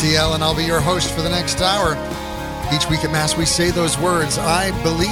[0.00, 1.92] I'm TL, and I'll be your host for the next hour.
[2.72, 5.08] Each week at Mass, we say those words, I believe.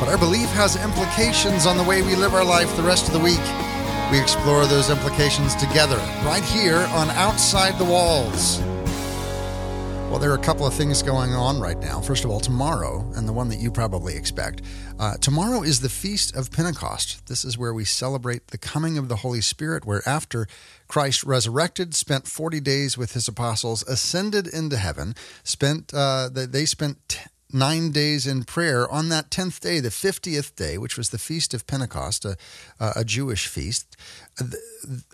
[0.00, 3.14] But our belief has implications on the way we live our life the rest of
[3.14, 3.40] the week.
[4.10, 8.60] We explore those implications together, right here on Outside the Walls.
[10.12, 12.02] Well, there are a couple of things going on right now.
[12.02, 14.60] First of all, tomorrow, and the one that you probably expect.
[14.98, 17.26] Uh, tomorrow is the Feast of Pentecost.
[17.28, 20.46] This is where we celebrate the coming of the Holy Spirit, where after
[20.86, 27.18] Christ resurrected, spent 40 days with his apostles, ascended into heaven, spent uh, they spent
[27.50, 31.54] nine days in prayer on that 10th day, the 50th day, which was the Feast
[31.54, 32.36] of Pentecost, a,
[32.78, 33.96] a Jewish feast.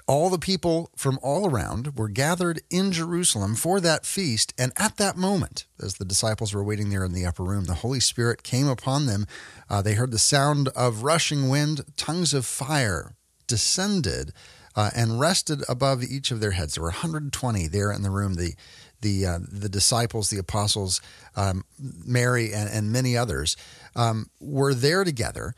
[0.08, 4.54] All the people from all around were gathered in Jerusalem for that feast.
[4.56, 7.74] And at that moment, as the disciples were waiting there in the upper room, the
[7.74, 9.26] Holy Spirit came upon them.
[9.68, 13.16] Uh, they heard the sound of rushing wind, tongues of fire
[13.46, 14.32] descended.
[14.76, 16.74] Uh, and rested above each of their heads.
[16.74, 18.34] There were 120 there in the room.
[18.34, 18.54] The
[19.00, 21.00] the uh, the disciples, the apostles,
[21.34, 23.56] um, Mary, and, and, many others
[23.96, 25.54] um, were there together,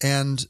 [0.00, 0.48] and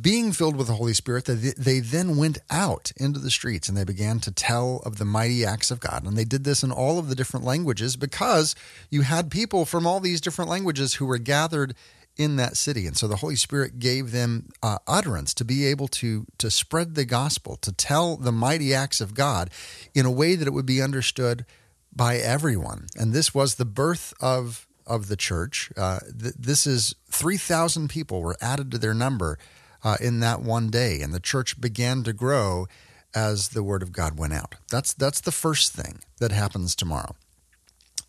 [0.00, 3.78] being filled with the Holy Spirit, they, they then went out into the streets and
[3.78, 6.04] they began to tell of the mighty acts of God.
[6.04, 8.56] And they did this in all of the different languages because
[8.90, 11.74] you had people from all these different languages who were gathered
[12.16, 12.86] in that city.
[12.86, 16.96] And so the Holy Spirit gave them uh, utterance to be able to, to spread
[16.96, 19.50] the gospel, to tell the mighty acts of God
[19.94, 21.46] in a way that it would be understood
[21.94, 22.86] by everyone.
[22.96, 25.70] And this was the birth of, of the church.
[25.76, 29.38] Uh, th- this is 3,000 people were added to their number
[29.82, 31.00] uh, in that one day.
[31.00, 32.66] And the church began to grow
[33.14, 34.54] as the word of God went out.
[34.70, 37.14] That's, that's the first thing that happens tomorrow.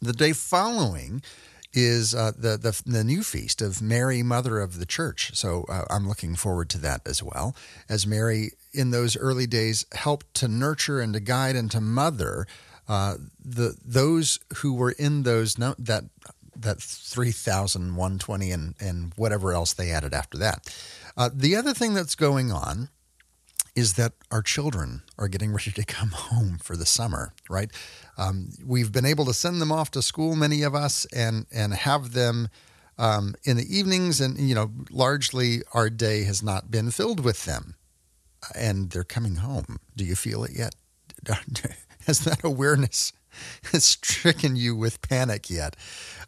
[0.02, 1.22] The day following,
[1.74, 5.32] is uh, the, the, the new feast of Mary, Mother of the Church.
[5.36, 7.56] So uh, I'm looking forward to that as well.
[7.88, 12.46] As Mary, in those early days, helped to nurture and to guide and to mother
[12.88, 16.04] uh, the those who were in those no, that
[16.56, 20.76] that three thousand one twenty and and whatever else they added after that.
[21.18, 22.90] Uh, the other thing that's going on
[23.76, 27.72] is that our children are getting ready to come home for the summer, right?
[28.18, 31.74] Um, we've been able to send them off to school, many of us, and and
[31.74, 32.50] have them
[32.98, 37.46] um, in the evenings, and you know, largely our day has not been filled with
[37.46, 37.76] them,
[38.56, 39.80] and they're coming home.
[39.96, 40.76] Do you feel it yet?
[42.08, 43.14] Has that awareness
[43.74, 45.76] stricken you with panic yet?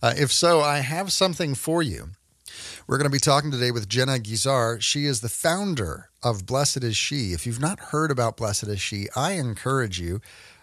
[0.01, 2.09] Uh, if so, I have something for you.
[2.87, 4.81] We're going to be talking today with Jenna Guizar.
[4.81, 7.33] She is the founder of Blessed is She.
[7.33, 10.21] If you've not heard about Blessed is She, I encourage you,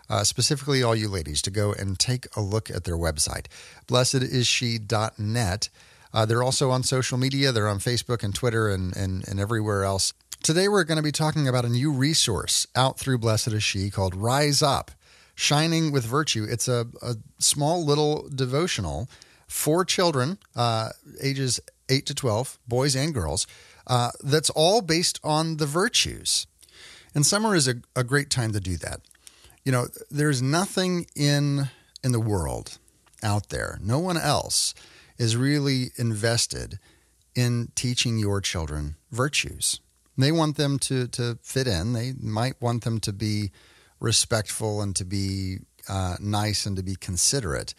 [0.09, 3.47] uh, specifically all you ladies, to go and take a look at their website,
[3.87, 5.69] blessedisshe.net.
[6.13, 7.53] Uh, they're also on social media.
[7.53, 10.13] They're on Facebook and Twitter and, and, and everywhere else.
[10.43, 13.91] Today, we're going to be talking about a new resource out through Blessed is She
[13.91, 14.91] called Rise Up
[15.35, 16.47] Shining with Virtue.
[16.49, 19.09] It's a, a small little devotional
[19.47, 20.91] for children, uh,
[21.21, 21.61] ages
[21.91, 23.47] 8 to 12, boys and girls,
[23.87, 26.47] uh, that's all based on the virtues.
[27.15, 29.01] And summer is a, a great time to do that.
[29.65, 31.69] You know, there's nothing in
[32.03, 32.79] in the world
[33.23, 33.79] out there.
[33.83, 34.75] No one else
[35.19, 36.79] is really invested
[37.35, 39.81] in teaching your children virtues.
[40.17, 41.93] They want them to to fit in.
[41.93, 43.51] They might want them to be
[43.99, 45.59] respectful and to be
[45.89, 47.75] uh, nice and to be considerate.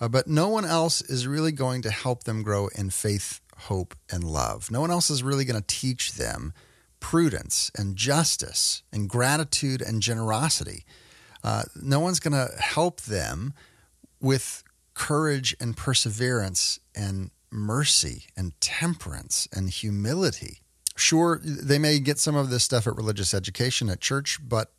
[0.00, 3.94] Uh, but no one else is really going to help them grow in faith hope,
[4.10, 4.70] and love.
[4.70, 6.52] No one else is really going to teach them
[7.00, 10.84] prudence and justice and gratitude and generosity.
[11.42, 13.52] Uh, no one's going to help them
[14.20, 14.62] with
[14.94, 20.60] courage and perseverance and mercy and temperance and humility.
[20.94, 24.72] Sure, they may get some of this stuff at religious education at church, but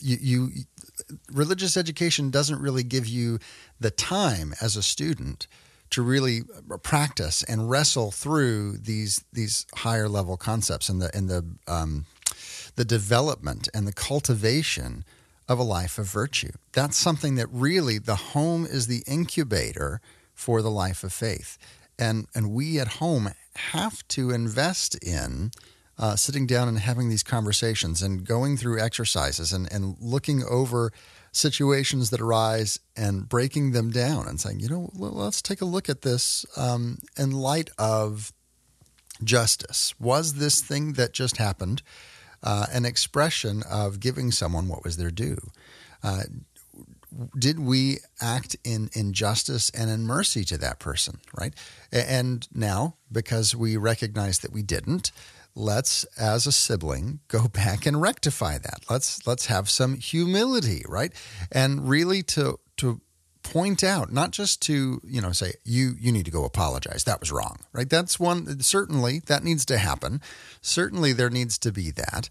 [0.00, 0.50] you, you
[1.32, 3.38] religious education doesn't really give you
[3.78, 5.46] the time as a student
[5.90, 6.42] to really
[6.82, 12.06] practice and wrestle through these these higher level concepts and the and the um,
[12.76, 15.04] the development and the cultivation
[15.48, 16.52] of a life of virtue.
[16.72, 20.00] That's something that really the home is the incubator
[20.34, 21.58] for the life of faith,
[21.98, 25.52] and and we at home have to invest in.
[25.98, 30.92] Uh, sitting down and having these conversations and going through exercises and, and looking over
[31.36, 35.88] situations that arise and breaking them down and saying, you know, let's take a look
[35.88, 38.32] at this um, in light of
[39.22, 39.94] justice.
[40.00, 41.82] Was this thing that just happened
[42.42, 45.38] uh, an expression of giving someone what was their due?
[46.02, 46.22] Uh,
[47.38, 51.54] did we act in, in justice and in mercy to that person, right?
[51.92, 55.12] And now, because we recognize that we didn't,
[55.56, 58.84] let's as a sibling go back and rectify that.
[58.88, 61.12] Let's let's have some humility right?
[61.50, 63.00] And really to to
[63.42, 67.04] point out not just to you know say you you need to go apologize.
[67.04, 67.88] That was wrong right?
[67.88, 70.20] That's one certainly that needs to happen.
[70.60, 72.28] Certainly there needs to be that.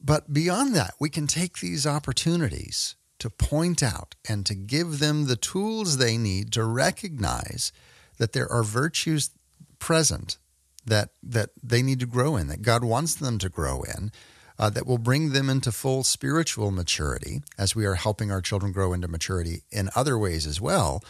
[0.00, 5.26] But beyond that we can take these opportunities to point out and to give them
[5.26, 7.72] the tools they need to recognize
[8.18, 9.30] that there are virtues
[9.78, 10.38] present
[10.86, 14.12] that that they need to grow in, that God wants them to grow in,
[14.58, 18.72] uh, that will bring them into full spiritual maturity as we are helping our children
[18.72, 21.02] grow into maturity in other ways as well.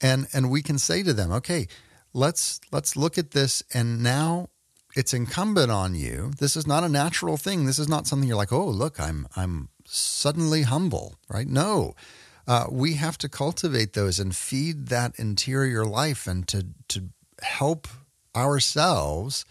[0.00, 1.68] And and we can say to them, okay,
[2.12, 4.48] let's let's look at this and now
[4.96, 6.32] it's incumbent on you.
[6.38, 7.66] This is not a natural thing.
[7.66, 11.46] This is not something you're like, oh, look, I'm I'm suddenly humble, right?
[11.46, 11.94] No.
[12.46, 17.10] Uh, we have to cultivate those and feed that interior life and to to
[17.42, 17.86] help
[18.34, 19.44] ourselves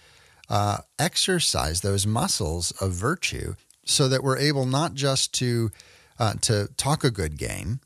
[0.50, 3.56] uh, exercise those muscles of virtue
[3.86, 5.72] so that we're able not just to
[6.18, 7.80] uh, to talk a good game,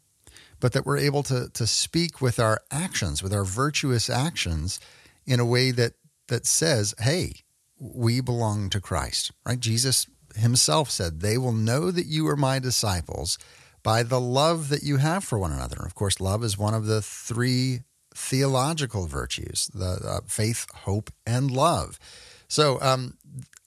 [0.59, 4.79] but that we're able to to speak with our actions, with our virtuous actions,
[5.25, 5.93] in a way that
[6.27, 7.43] that says, "Hey,
[7.77, 9.59] we belong to Christ." Right?
[9.59, 13.37] Jesus Himself said, "They will know that you are my disciples."
[13.83, 15.75] By the love that you have for one another.
[15.75, 17.81] And of course, love is one of the three
[18.15, 21.99] theological virtues the uh, faith, hope, and love.
[22.47, 23.17] So um,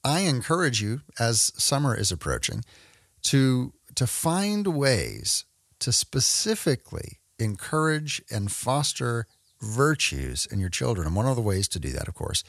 [0.04, 2.64] I encourage you, as summer is approaching,
[3.22, 5.44] to to find ways
[5.80, 9.26] to specifically encourage and foster
[9.60, 11.06] virtues in your children.
[11.06, 12.44] And one of the ways to do that, of course,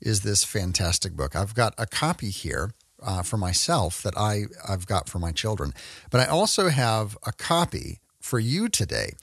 [0.00, 1.36] is this fantastic book.
[1.36, 5.74] I've got a copy here uh, for myself that I, I've got for my children,
[6.10, 9.14] but I also have a copy for you today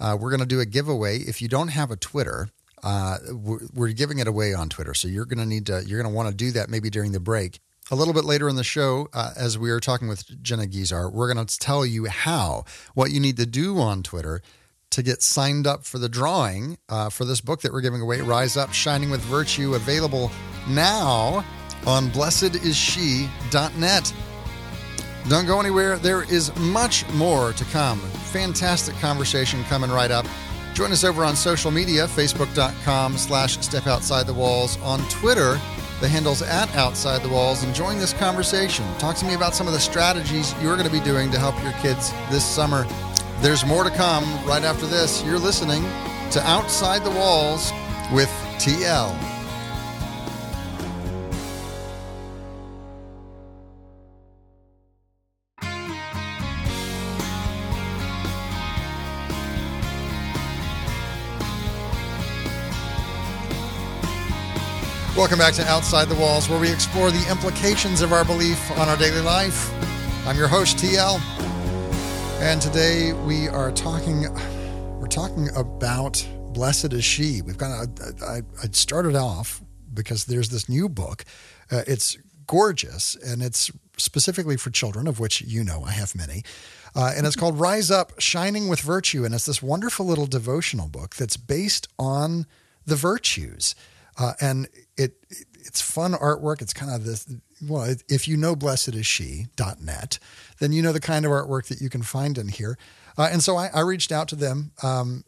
[0.00, 1.18] uh, we're going to do a giveaway.
[1.18, 2.48] If you don't have a Twitter,
[2.82, 4.94] uh, we're, we're, giving it away on Twitter.
[4.94, 7.12] So you're going to need to, you're going to want to do that maybe during
[7.12, 7.60] the break.
[7.90, 11.12] A little bit later in the show, uh, as we are talking with Jenna Guizar,
[11.12, 12.64] we're going to tell you how,
[12.94, 14.42] what you need to do on Twitter
[14.90, 18.20] to get signed up for the drawing uh, for this book that we're giving away,
[18.20, 20.30] Rise Up, Shining with Virtue, available
[20.68, 21.44] now
[21.86, 24.12] on blessedisshe.net.
[25.28, 25.98] Don't go anywhere.
[25.98, 27.98] There is much more to come.
[27.98, 30.24] Fantastic conversation coming right up.
[30.72, 34.78] Join us over on social media, facebook.com slash step outside the walls.
[34.82, 35.58] On Twitter,
[36.00, 37.64] the handle's at outside the walls.
[37.64, 38.86] And join this conversation.
[38.98, 41.60] Talk to me about some of the strategies you're going to be doing to help
[41.62, 42.86] your kids this summer.
[43.40, 45.24] There's more to come right after this.
[45.24, 45.82] You're listening
[46.30, 47.72] to Outside the Walls
[48.12, 49.35] with TL.
[65.16, 68.86] Welcome back to Outside the Walls, where we explore the implications of our belief on
[68.86, 69.72] our daily life.
[70.26, 71.18] I'm your host, TL,
[72.42, 74.24] and today we are talking.
[75.00, 76.22] We're talking about
[76.52, 77.88] "Blessed is She." We've got.
[78.22, 79.62] I, I started off
[79.94, 81.24] because there's this new book.
[81.72, 86.44] Uh, it's gorgeous, and it's specifically for children, of which you know I have many.
[86.94, 89.24] Uh, and it's called Rise Up, Shining with Virtue.
[89.24, 92.44] And it's this wonderful little devotional book that's based on
[92.84, 93.74] the virtues.
[94.18, 95.14] Uh, and it,
[95.66, 96.62] it's fun artwork.
[96.62, 97.26] It's kind of this.
[97.62, 100.18] Well, if you know blessed is she.net,
[100.58, 102.78] then you know the kind of artwork that you can find in here.
[103.18, 105.24] Uh, and so I, I, reached out to them, um,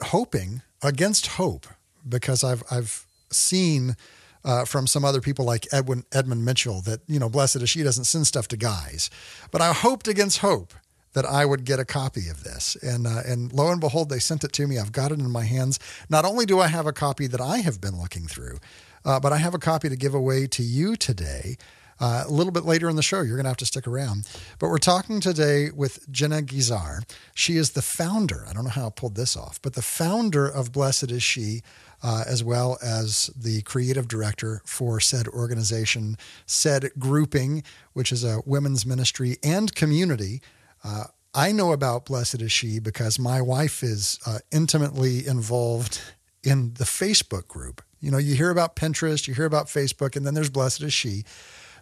[0.00, 1.66] hoping against hope,
[2.08, 3.96] because I've I've seen
[4.44, 7.82] uh, from some other people like Edwin Edmund Mitchell that you know blessed is she
[7.82, 9.10] doesn't send stuff to guys,
[9.50, 10.72] but I hoped against hope
[11.12, 12.76] that I would get a copy of this.
[12.76, 14.78] And uh, and lo and behold, they sent it to me.
[14.78, 15.78] I've got it in my hands.
[16.08, 18.58] Not only do I have a copy that I have been looking through,
[19.04, 21.56] uh, but I have a copy to give away to you today.
[22.00, 24.26] Uh, a little bit later in the show, you're going to have to stick around.
[24.58, 27.08] But we're talking today with Jenna Guizar.
[27.32, 28.44] She is the founder.
[28.48, 31.62] I don't know how I pulled this off, but the founder of Blessed is She,
[32.02, 38.42] uh, as well as the creative director for said organization, said grouping, which is a
[38.46, 40.42] women's ministry and community
[40.84, 46.00] uh, I know about Blessed is She because my wife is uh, intimately involved
[46.42, 47.82] in the Facebook group.
[48.00, 50.92] You know, you hear about Pinterest, you hear about Facebook, and then there's Blessed is
[50.92, 51.24] She.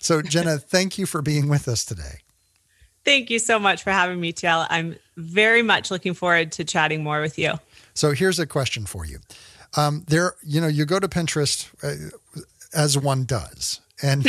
[0.01, 2.21] So, Jenna, thank you for being with us today.
[3.05, 4.67] Thank you so much for having me, TL.
[4.69, 7.55] I'm very much looking forward to chatting more with you.
[7.95, 9.19] So, here's a question for you.
[9.77, 12.43] Um, there, you know, you go to Pinterest uh,
[12.75, 14.27] as one does, and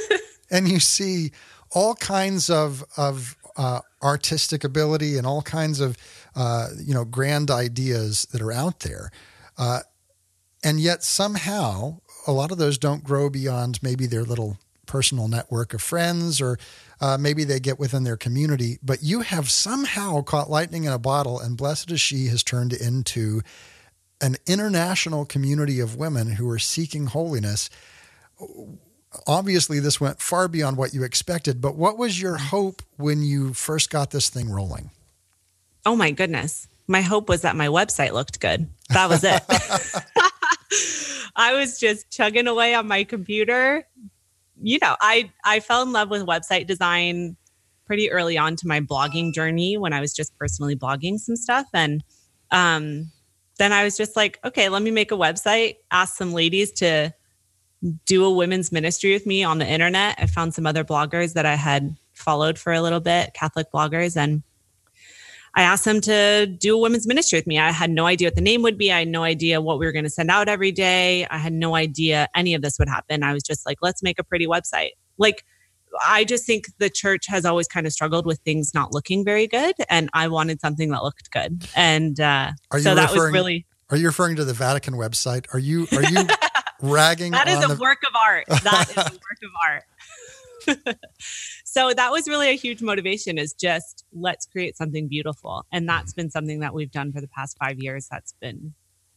[0.50, 1.32] and you see
[1.70, 5.96] all kinds of of uh, artistic ability and all kinds of
[6.36, 9.10] uh, you know grand ideas that are out there,
[9.56, 9.80] uh,
[10.62, 15.74] and yet somehow a lot of those don't grow beyond maybe their little personal network
[15.74, 16.58] of friends or
[17.00, 18.78] uh, maybe they get within their community.
[18.82, 22.72] But you have somehow caught lightning in a bottle, and Blessed is She has turned
[22.72, 23.42] into
[24.20, 27.70] an international community of women who are seeking holiness.
[29.26, 33.54] Obviously, this went far beyond what you expected, but what was your hope when you
[33.54, 34.90] first got this thing rolling?
[35.86, 36.68] Oh my goodness.
[36.86, 38.68] My hope was that my website looked good.
[38.90, 39.42] That was it.
[41.36, 43.86] I was just chugging away on my computer.
[44.60, 47.36] You know, I I fell in love with website design
[47.86, 51.66] pretty early on to my blogging journey when I was just personally blogging some stuff
[51.72, 52.04] and
[52.50, 53.10] um
[53.58, 57.12] then I was just like, okay, let me make a website, ask some ladies to
[58.04, 60.16] do a women's ministry with me on the internet.
[60.18, 64.16] I found some other bloggers that I had followed for a little bit, Catholic bloggers,
[64.16, 64.42] and
[65.54, 67.58] I asked them to do a women's ministry with me.
[67.58, 68.92] I had no idea what the name would be.
[68.92, 71.26] I had no idea what we were going to send out every day.
[71.26, 73.22] I had no idea any of this would happen.
[73.22, 74.90] I was just like, let's make a pretty website.
[75.16, 75.44] Like,
[76.06, 79.46] I just think the church has always kind of struggled with things not looking very
[79.46, 81.66] good, and I wanted something that looked good.
[81.74, 83.66] And uh, so that was really.
[83.90, 85.46] Are you referring to the Vatican website?
[85.54, 86.26] Are you are you
[86.80, 87.32] ragging?
[87.32, 87.76] that is a the...
[87.76, 88.46] work of art.
[88.48, 89.84] That is a work of art.
[91.64, 93.38] so that was really a huge motivation.
[93.38, 97.28] Is just let's create something beautiful, and that's been something that we've done for the
[97.28, 98.08] past five years.
[98.10, 98.74] That's been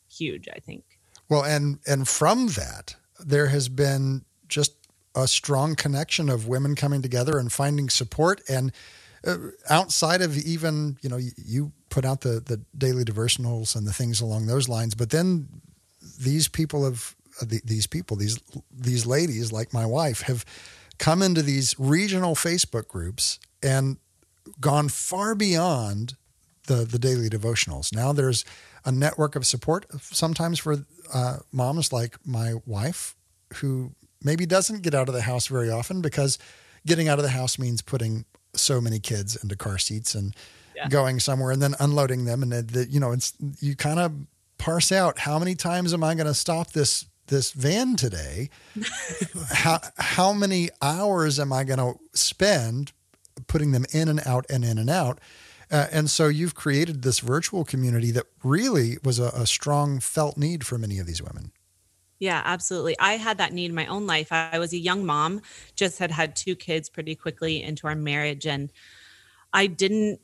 [0.10, 0.84] huge, I think.
[1.30, 4.74] Well, and and from that, there has been just
[5.16, 8.72] a strong connection of women coming together and finding support and
[9.26, 9.38] uh,
[9.70, 14.22] outside of even you know you put out the the daily devotionals and the things
[14.22, 15.48] along those lines but then
[16.20, 18.40] these people have the, these people these
[18.72, 20.46] these ladies like my wife have
[20.98, 23.98] come into these regional facebook groups and
[24.60, 26.16] gone far beyond
[26.68, 28.46] the the daily devotionals now there's
[28.86, 33.16] a network of support sometimes for uh, moms like my wife
[33.56, 33.92] who
[34.24, 36.38] maybe doesn't get out of the house very often because
[36.86, 40.36] getting out of the house means putting so many kids into car seats and
[40.76, 40.88] yeah.
[40.88, 44.14] going somewhere and then unloading them and the, you know it's you kind of
[44.58, 48.50] parse out how many times am I going to stop this this van today
[49.50, 52.92] how how many hours am I going to spend
[53.48, 55.20] putting them in and out and in and out
[55.72, 60.38] uh, and so you've created this virtual community that really was a, a strong felt
[60.38, 61.52] need for many of these women
[62.20, 62.96] yeah, absolutely.
[63.00, 64.32] I had that need in my own life.
[64.32, 65.42] I was a young mom,
[65.76, 68.46] just had had two kids pretty quickly into our marriage.
[68.46, 68.72] And
[69.54, 70.20] I didn't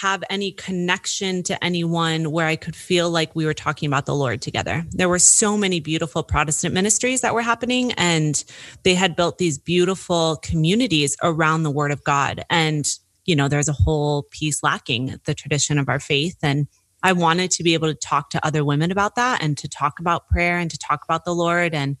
[0.00, 4.14] have any connection to anyone where I could feel like we were talking about the
[4.14, 4.84] Lord together.
[4.90, 8.42] There were so many beautiful Protestant ministries that were happening, and
[8.82, 12.44] they had built these beautiful communities around the Word of God.
[12.48, 12.86] And,
[13.24, 16.38] you know, there's a whole piece lacking the tradition of our faith.
[16.42, 16.66] And
[17.02, 19.98] I wanted to be able to talk to other women about that and to talk
[19.98, 21.74] about prayer and to talk about the Lord.
[21.74, 21.96] And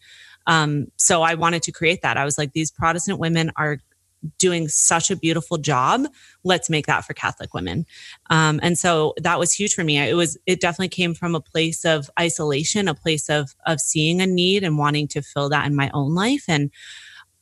[0.46, 2.16] um, so I wanted to create that.
[2.16, 3.78] I was like, these Protestant women are
[4.38, 6.06] doing such a beautiful job.
[6.44, 7.86] Let's make that for Catholic women.
[8.28, 9.98] Um, and so that was huge for me.
[9.98, 14.20] It was, it definitely came from a place of isolation, a place of, of seeing
[14.20, 16.44] a need and wanting to fill that in my own life.
[16.48, 16.70] And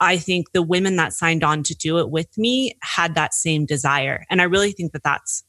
[0.00, 3.66] I think the women that signed on to do it with me had that same
[3.66, 4.25] desire.
[4.30, 5.42] And I really think that that's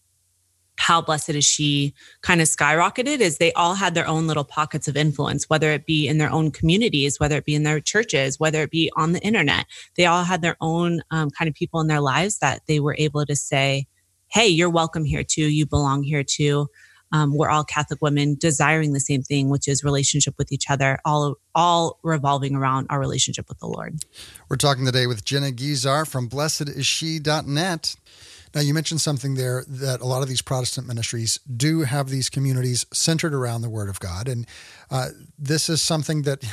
[0.80, 4.88] how blessed is she kind of skyrocketed is they all had their own little pockets
[4.88, 8.40] of influence whether it be in their own communities whether it be in their churches
[8.40, 9.66] whether it be on the internet.
[9.98, 12.96] They all had their own um, kind of people in their lives that they were
[12.98, 13.88] able to say
[14.30, 15.52] hey you're welcome here too.
[15.52, 16.68] You belong here too.
[17.12, 21.00] Um, we're all catholic women desiring the same thing which is relationship with each other
[21.04, 24.06] all all revolving around our relationship with the lord.
[24.48, 27.96] We're talking today with jenna Guizar from blessedisshe.net
[28.54, 32.30] now, you mentioned something there that a lot of these Protestant ministries do have these
[32.30, 34.28] communities centered around the Word of God.
[34.28, 34.48] And
[34.90, 36.44] uh, this is something that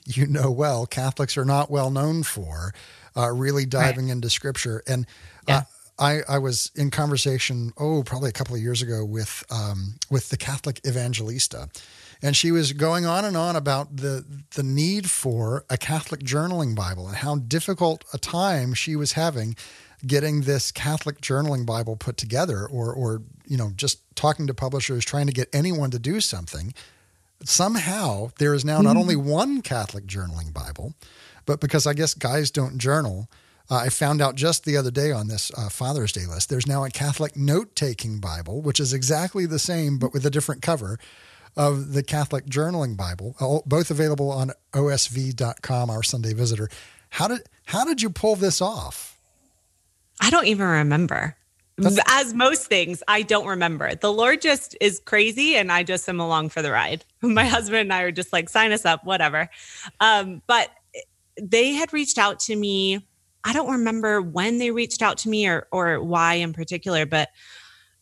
[0.06, 0.86] you know well.
[0.86, 2.72] Catholics are not well known for
[3.16, 4.12] uh, really diving right.
[4.12, 4.82] into Scripture.
[4.86, 5.06] And
[5.46, 5.62] uh, yeah.
[5.98, 10.30] I, I, was in conversation, oh, probably a couple of years ago with um, with
[10.30, 11.68] the Catholic Evangelista,
[12.22, 16.74] and she was going on and on about the the need for a Catholic journaling
[16.74, 19.54] Bible and how difficult a time she was having
[20.06, 25.04] getting this Catholic journaling Bible put together or or you know just talking to publishers
[25.04, 26.74] trying to get anyone to do something
[27.44, 29.28] somehow there is now not only mm-hmm.
[29.28, 30.94] one Catholic journaling Bible
[31.46, 33.28] but because I guess guys don't journal
[33.70, 36.66] uh, I found out just the other day on this uh, Father's Day list there's
[36.66, 40.98] now a Catholic note-taking Bible which is exactly the same but with a different cover
[41.56, 46.68] of the Catholic journaling Bible both available on osv.com our Sunday visitor
[47.10, 49.11] how did how did you pull this off
[50.22, 51.36] I don't even remember.
[51.76, 53.94] That's- As most things, I don't remember.
[53.94, 57.04] The Lord just is crazy and I just am along for the ride.
[57.22, 59.50] My husband and I are just like, sign us up, whatever.
[60.00, 60.70] Um, but
[61.40, 63.06] they had reached out to me.
[63.44, 67.30] I don't remember when they reached out to me or or why in particular, but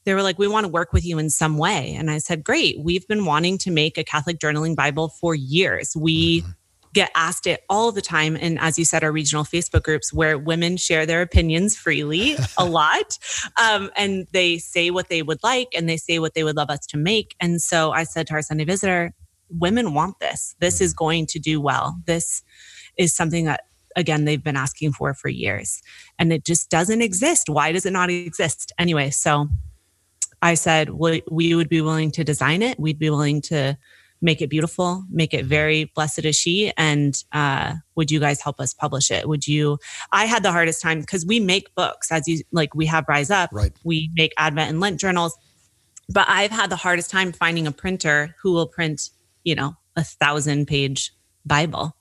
[0.05, 1.95] they were like, we want to work with you in some way.
[1.95, 2.81] And I said, great.
[2.81, 5.97] We've been wanting to make a Catholic journaling Bible for years.
[5.97, 6.51] We mm-hmm.
[6.93, 8.37] Get asked it all the time.
[8.37, 12.65] And as you said, our regional Facebook groups where women share their opinions freely a
[12.65, 13.19] lot.
[13.61, 16.71] Um, and they say what they would like and they say what they would love
[16.71, 17.37] us to make.
[17.41, 19.13] And so I said to our Sunday visitor,
[19.49, 20.55] women want this.
[20.61, 21.97] This is going to do well.
[22.07, 22.43] This
[22.97, 23.63] is something that
[23.97, 25.83] again they've been asking for for years
[26.17, 29.49] and it just doesn't exist why does it not exist anyway so
[30.43, 32.81] I said, well, we would be willing to design it.
[32.81, 33.77] We'd be willing to
[34.23, 36.73] make it beautiful, make it very blessed is she.
[36.77, 39.29] And uh, would you guys help us publish it?
[39.29, 39.79] Would you?
[40.13, 43.31] I had the hardest time because we make books as you like, we have Rise
[43.31, 43.73] Up, right.
[43.85, 45.37] we make Advent and Lent journals.
[46.09, 49.11] But I've had the hardest time finding a printer who will print,
[49.45, 51.13] you know, a thousand page
[51.47, 51.97] Bible.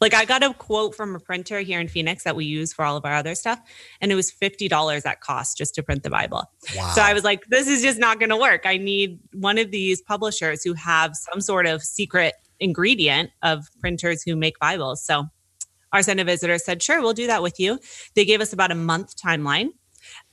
[0.00, 2.84] Like I got a quote from a printer here in Phoenix that we use for
[2.84, 3.60] all of our other stuff,
[4.00, 6.44] and it was fifty dollars at cost just to print the Bible.
[6.74, 6.92] Wow.
[6.94, 8.62] So I was like, this is just not going to work.
[8.64, 14.22] I need one of these publishers who have some sort of secret ingredient of printers
[14.22, 15.04] who make Bibles.
[15.04, 15.24] So
[15.92, 17.78] our Sunday visitor said, sure, we'll do that with you.
[18.14, 19.70] They gave us about a month timeline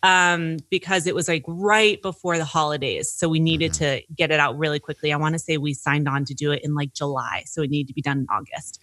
[0.08, 3.12] um, because it was like right before the holidays.
[3.12, 3.98] So we needed mm-hmm.
[3.98, 5.12] to get it out really quickly.
[5.12, 7.44] I want to say we signed on to do it in like July.
[7.46, 8.80] So it needed to be done in August.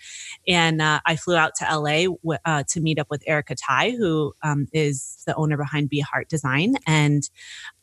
[0.47, 3.97] And uh, I flew out to LA w- uh, to meet up with Erica Tighe,
[3.97, 6.75] who um, is the owner behind Be Heart Design.
[6.87, 7.23] And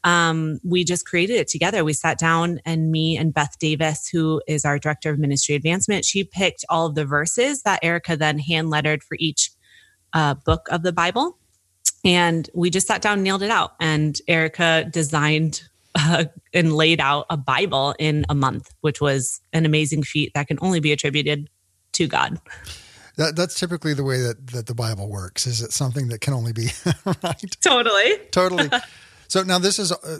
[0.03, 1.83] um, we just created it together.
[1.83, 6.05] We sat down and me and Beth Davis, who is our director of ministry advancement,
[6.05, 9.49] she picked all of the verses that Erica then hand lettered for each
[10.13, 11.39] uh, book of the Bible
[12.03, 13.73] and we just sat down and nailed it out.
[13.79, 15.63] And Erica designed
[15.95, 20.47] uh, and laid out a Bible in a month, which was an amazing feat that
[20.47, 21.49] can only be attributed
[21.93, 22.39] to God.
[23.17, 25.45] That, that's typically the way that, that the Bible works.
[25.45, 26.69] Is it something that can only be
[27.05, 27.57] right?
[27.61, 28.17] Totally.
[28.31, 28.69] Totally.
[29.31, 30.19] So now this is, uh,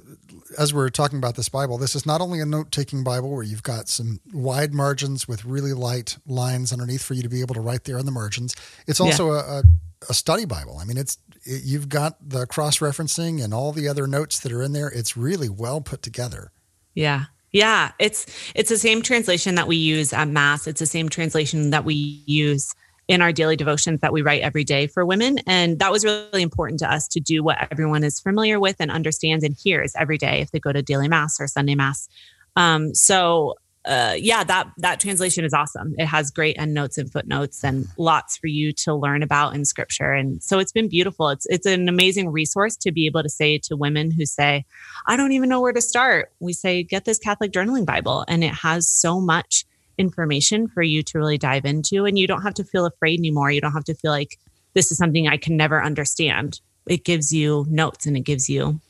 [0.58, 3.62] as we're talking about this Bible, this is not only a note-taking Bible where you've
[3.62, 7.60] got some wide margins with really light lines underneath for you to be able to
[7.60, 8.56] write there on the margins.
[8.88, 9.42] It's also yeah.
[9.42, 9.64] a, a,
[10.12, 10.78] a study Bible.
[10.80, 14.54] I mean, it's it, you've got the cross referencing and all the other notes that
[14.54, 14.88] are in there.
[14.88, 16.54] It's really well put together.
[16.94, 17.26] Yeah.
[17.52, 20.68] Yeah, it's it's the same translation that we use at mass.
[20.68, 22.74] It's the same translation that we use
[23.12, 25.40] in our daily devotions that we write every day for women.
[25.46, 28.90] And that was really important to us to do what everyone is familiar with and
[28.90, 32.08] understands and hears every day if they go to daily mass or Sunday mass.
[32.56, 35.96] Um, so uh, yeah, that that translation is awesome.
[35.98, 40.14] It has great endnotes and footnotes and lots for you to learn about in scripture.
[40.14, 41.30] And so it's been beautiful.
[41.30, 44.66] It's it's an amazing resource to be able to say to women who say,
[45.08, 48.44] "I don't even know where to start." We say, "Get this Catholic journaling Bible," and
[48.44, 49.66] it has so much
[50.02, 53.52] information for you to really dive into, and you don't have to feel afraid anymore.
[53.52, 54.38] You don't have to feel like
[54.74, 56.60] this is something I can never understand.
[56.88, 58.82] It gives you notes and it gives you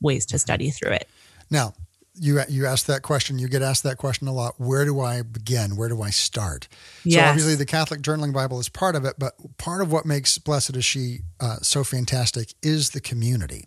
[0.00, 1.08] ways to study through it.
[1.50, 1.74] Now,
[2.20, 3.38] you you ask that question.
[3.38, 4.54] You get asked that question a lot.
[4.58, 5.76] Where do I begin?
[5.76, 6.68] Where do I start?
[7.04, 7.24] Yes.
[7.24, 10.38] So obviously, the Catholic Journaling Bible is part of it, but part of what makes
[10.38, 13.66] Blessed is She uh, so fantastic is the community.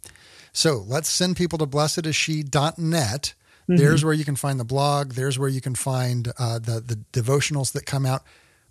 [0.53, 3.33] So let's send people to blessedisshe.net.
[3.63, 3.77] Mm-hmm.
[3.77, 5.13] There's where you can find the blog.
[5.13, 8.23] There's where you can find uh, the the devotionals that come out.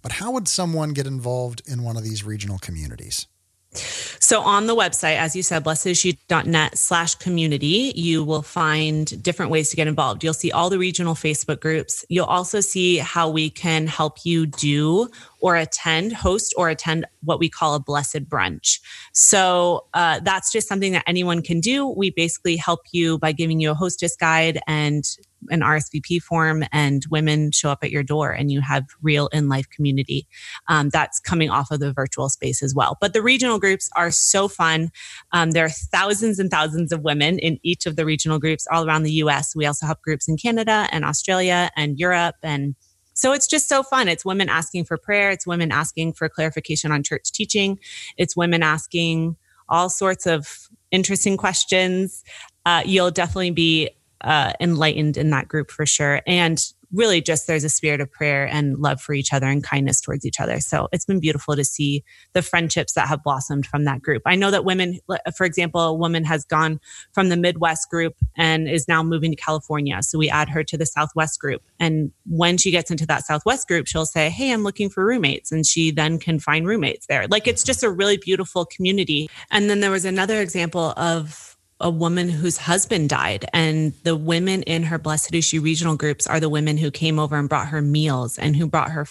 [0.03, 3.26] But how would someone get involved in one of these regional communities?
[3.72, 9.70] So on the website, as you said, blessedisshe.net slash community, you will find different ways
[9.70, 10.24] to get involved.
[10.24, 12.05] You'll see all the regional Facebook groups.
[12.09, 15.09] You'll also see how we can help you do
[15.40, 18.81] or attend, host or attend what we call a blessed brunch.
[19.12, 21.88] So uh, that's just something that anyone can do.
[21.88, 25.05] We basically help you by giving you a hostess guide and
[25.48, 29.48] an RSVP form, and women show up at your door, and you have real in
[29.48, 30.26] life community.
[30.68, 32.98] Um, that's coming off of the virtual space as well.
[33.00, 34.90] But the regional groups are so fun.
[35.33, 38.87] Um, there are thousands and thousands of women in each of the regional groups all
[38.87, 39.57] around the US.
[39.57, 42.74] We also have groups in Canada and Australia and Europe and
[43.20, 44.09] so it's just so fun.
[44.09, 45.30] It's women asking for prayer.
[45.30, 47.78] It's women asking for clarification on church teaching.
[48.16, 49.37] It's women asking
[49.68, 52.24] all sorts of interesting questions.
[52.64, 53.90] Uh, you'll definitely be
[54.22, 56.22] uh, enlightened in that group for sure.
[56.26, 60.00] And really just there's a spirit of prayer and love for each other and kindness
[60.00, 60.61] towards each other.
[60.61, 64.22] So it's been beautiful to see the friendships that have blossomed from that group.
[64.26, 64.98] I know that women,
[65.37, 66.81] for example, a woman has gone
[67.12, 70.03] from the Midwest group and is now moving to California.
[70.03, 71.62] So we add her to the Southwest group.
[71.79, 75.53] And when she gets into that Southwest group, she'll say, Hey, I'm looking for roommates.
[75.53, 77.26] And she then can find roommates there.
[77.29, 79.31] Like it's just a really beautiful community.
[79.50, 81.49] And then there was another example of
[81.80, 83.46] a woman whose husband died.
[83.52, 87.36] And the women in her blessed she regional groups are the women who came over
[87.36, 89.06] and brought her meals and who brought her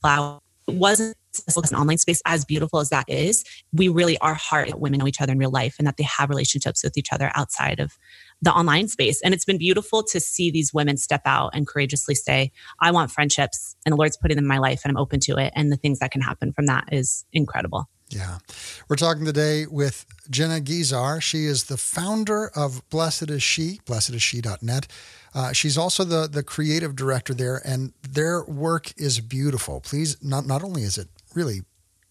[0.00, 0.40] flowers.
[0.68, 1.16] It wasn't
[1.72, 5.06] an online space as beautiful as that is we really are hard that women know
[5.06, 7.98] each other in real life and that they have relationships with each other outside of
[8.42, 9.20] the online space.
[9.22, 13.10] And it's been beautiful to see these women step out and courageously say i want
[13.10, 15.52] friendships and the lord's putting them in my life and i'm open to it.
[15.54, 18.38] And the things that can happen from that is incredible yeah.
[18.88, 21.20] We're talking today with Jenna Guizar.
[21.20, 24.86] She is the founder of Blessed is She, blessedisshe.net.
[25.34, 29.80] Uh, she's also the, the creative director there, and their work is beautiful.
[29.80, 31.62] Please, not, not only is it really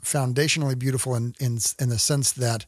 [0.03, 2.65] foundationally beautiful in, in, in the sense that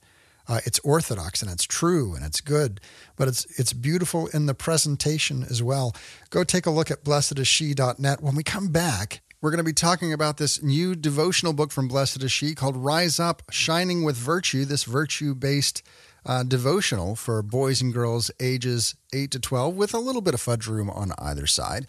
[0.47, 2.79] uh, it's orthodox and it's true and it's good,
[3.17, 5.93] but it's it's beautiful in the presentation as well.
[6.29, 8.21] Go take a look at blessedisshe.net.
[8.21, 11.87] When we come back, we're going to be talking about this new devotional book from
[11.87, 15.83] Blessed is She called Rise Up Shining with Virtue, this virtue based
[16.25, 20.41] uh, devotional for boys and girls ages 8 to 12 with a little bit of
[20.41, 21.87] fudge room on either side.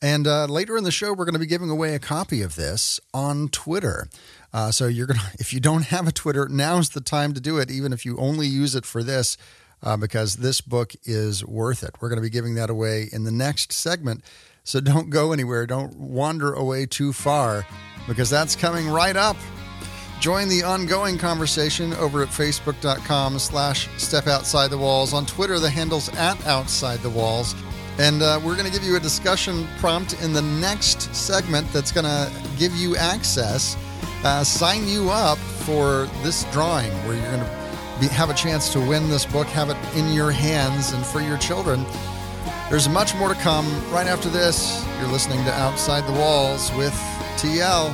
[0.00, 2.54] And uh, later in the show, we're going to be giving away a copy of
[2.54, 4.06] this on Twitter.
[4.52, 7.58] Uh, so you're gonna, if you don't have a Twitter, now's the time to do
[7.58, 7.72] it.
[7.72, 9.36] Even if you only use it for this,
[9.82, 11.96] uh, because this book is worth it.
[12.00, 14.22] We're going to be giving that away in the next segment.
[14.64, 15.66] So don't go anywhere.
[15.66, 17.66] Don't wander away too far
[18.06, 19.36] because that's coming right up.
[20.20, 25.14] Join the ongoing conversation over at facebook.com slash step outside the walls.
[25.14, 27.54] On Twitter, the handle's at outside the walls.
[27.98, 31.90] And uh, we're going to give you a discussion prompt in the next segment that's
[31.90, 33.76] going to give you access,
[34.24, 38.80] uh, sign you up for this drawing where you're going to have a chance to
[38.80, 41.84] win this book, have it in your hands and for your children.
[42.70, 44.86] There's much more to come right after this.
[45.00, 46.94] You're listening to Outside the Walls with
[47.36, 47.92] TL.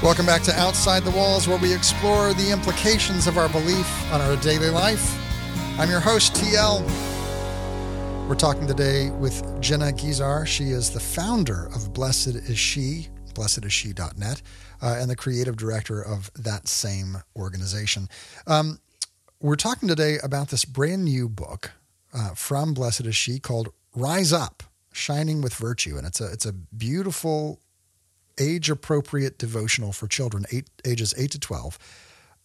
[0.00, 4.20] Welcome back to Outside the Walls, where we explore the implications of our belief on
[4.20, 5.18] our daily life.
[5.80, 7.11] I'm your host, TL.
[8.32, 10.46] We're talking today with Jenna Guizar.
[10.46, 14.42] She is the founder of Blessed is She, blessedisshe.net,
[14.80, 18.08] uh, and the creative director of that same organization.
[18.46, 18.78] Um,
[19.38, 21.72] we're talking today about this brand new book
[22.14, 24.62] uh, from Blessed is She called Rise Up,
[24.94, 25.98] Shining with Virtue.
[25.98, 27.60] And it's a, it's a beautiful,
[28.40, 31.78] age appropriate devotional for children, eight, ages 8 to 12,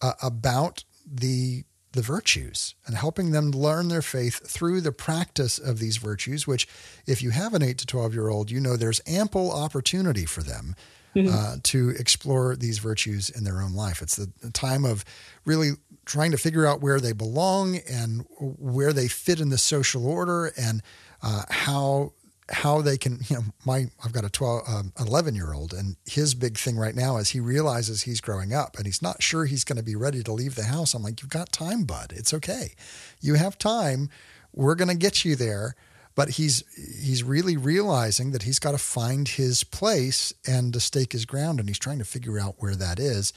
[0.02, 5.78] uh, about the the virtues and helping them learn their faith through the practice of
[5.78, 6.68] these virtues, which,
[7.06, 10.42] if you have an 8 to 12 year old, you know there's ample opportunity for
[10.42, 10.74] them
[11.14, 11.34] mm-hmm.
[11.34, 14.02] uh, to explore these virtues in their own life.
[14.02, 15.04] It's the, the time of
[15.44, 15.72] really
[16.04, 20.52] trying to figure out where they belong and where they fit in the social order
[20.56, 20.82] and
[21.22, 22.12] uh, how
[22.50, 25.96] how they can you know my i've got a 12 um, 11 year old and
[26.06, 29.44] his big thing right now is he realizes he's growing up and he's not sure
[29.44, 30.94] he's going to be ready to leave the house.
[30.94, 32.12] I'm like you've got time bud.
[32.14, 32.72] It's okay.
[33.20, 34.08] You have time.
[34.54, 35.74] We're going to get you there.
[36.14, 36.64] But he's
[37.00, 41.60] he's really realizing that he's got to find his place and to stake his ground
[41.60, 43.32] and he's trying to figure out where that is.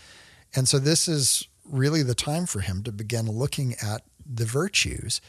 [0.56, 5.21] And so this is really the time for him to begin looking at the virtues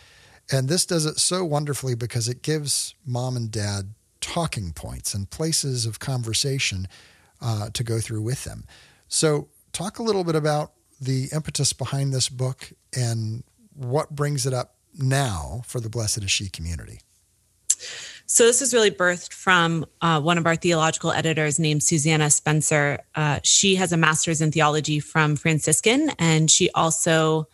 [0.51, 5.31] and this does it so wonderfully because it gives mom and dad talking points and
[5.31, 6.89] places of conversation
[7.41, 8.65] uh, to go through with them.
[9.09, 13.43] So, talk a little bit about the impetus behind this book and
[13.75, 17.01] what brings it up now for the Blessed is She community.
[18.27, 23.01] So this is really birthed from uh, one of our theological editors named Susanna Spencer.
[23.15, 27.49] Uh, she has a master's in theology from Franciscan, and she also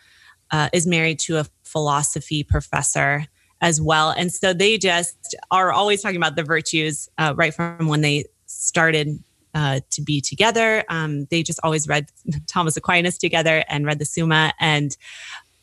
[0.51, 3.25] uh, is married to a philosophy professor
[3.61, 4.11] as well.
[4.11, 8.25] And so they just are always talking about the virtues uh, right from when they
[8.45, 9.21] started
[9.53, 10.83] uh, to be together.
[10.89, 12.07] Um, they just always read
[12.47, 14.53] Thomas Aquinas together and read the Summa.
[14.59, 14.95] And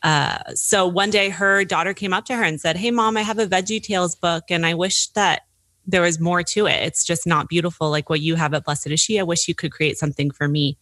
[0.03, 3.21] uh, so one day her daughter came up to her and said, Hey, mom, I
[3.21, 5.43] have a Veggie Tales book and I wish that
[5.89, 6.85] there was more to it.
[6.85, 9.19] It's just not beautiful like what you have at Blessed is She.
[9.19, 10.77] I wish you could create something for me.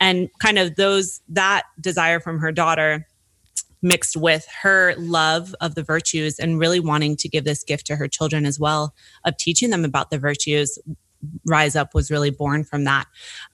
[0.00, 3.06] And kind of those, that desire from her daughter
[3.84, 7.96] mixed with her love of the virtues and really wanting to give this gift to
[7.96, 8.94] her children as well
[9.24, 10.78] of teaching them about the virtues
[11.46, 13.06] rise up was really born from that.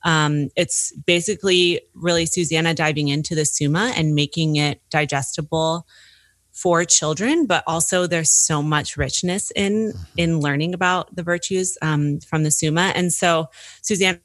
[0.04, 5.86] Um, it's basically really susanna diving into the summa and making it digestible
[6.52, 12.20] for children but also there's so much richness in in learning about the virtues um,
[12.20, 12.92] from the summa.
[12.94, 13.46] And so
[13.82, 14.20] susanna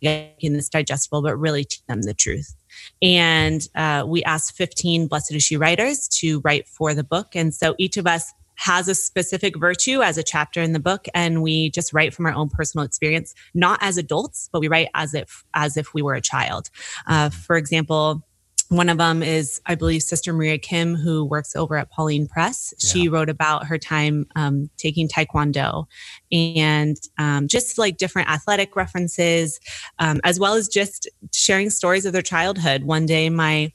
[0.00, 2.54] making this digestible but really teach them the truth
[3.00, 7.34] And uh, we asked 15 Blessed is She writers to write for the book.
[7.34, 11.06] And so each of us has a specific virtue as a chapter in the book
[11.14, 14.88] and we just write from our own personal experience not as adults but we write
[14.94, 16.68] as if as if we were a child
[17.06, 18.22] uh, for example
[18.72, 22.72] one of them is, I believe, Sister Maria Kim, who works over at Pauline Press.
[22.78, 22.90] Yeah.
[22.90, 25.84] She wrote about her time um, taking Taekwondo
[26.32, 29.60] and um, just like different athletic references,
[29.98, 32.84] um, as well as just sharing stories of their childhood.
[32.84, 33.72] One day, my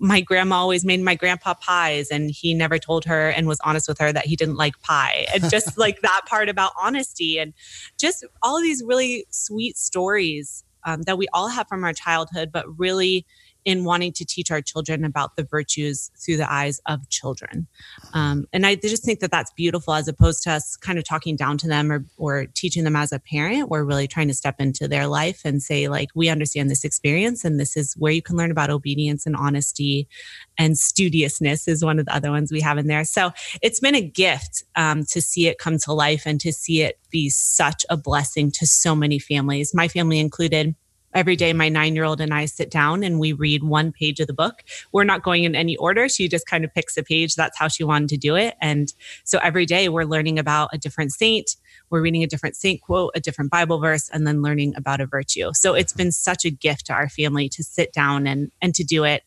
[0.00, 3.88] my grandma always made my grandpa pies and he never told her and was honest
[3.88, 7.52] with her that he didn't like pie and just like that part about honesty and
[7.98, 12.50] just all of these really sweet stories um, that we all have from our childhood
[12.52, 13.26] but really
[13.64, 17.66] in wanting to teach our children about the virtues through the eyes of children.
[18.14, 21.36] Um, and I just think that that's beautiful as opposed to us kind of talking
[21.36, 23.68] down to them or, or teaching them as a parent.
[23.68, 27.44] We're really trying to step into their life and say, like, we understand this experience
[27.44, 30.08] and this is where you can learn about obedience and honesty
[30.56, 33.04] and studiousness is one of the other ones we have in there.
[33.04, 36.82] So it's been a gift um, to see it come to life and to see
[36.82, 40.74] it be such a blessing to so many families, my family included
[41.14, 44.20] every day my nine year old and I sit down and we read one page
[44.20, 44.62] of the book.
[44.92, 46.08] We're not going in any order.
[46.08, 47.34] She just kind of picks a page.
[47.34, 48.54] That's how she wanted to do it.
[48.60, 48.92] And
[49.24, 51.56] so every day we're learning about a different saint.
[51.90, 55.06] We're reading a different saint quote, a different Bible verse, and then learning about a
[55.06, 55.50] virtue.
[55.54, 58.84] So it's been such a gift to our family to sit down and, and to
[58.84, 59.22] do it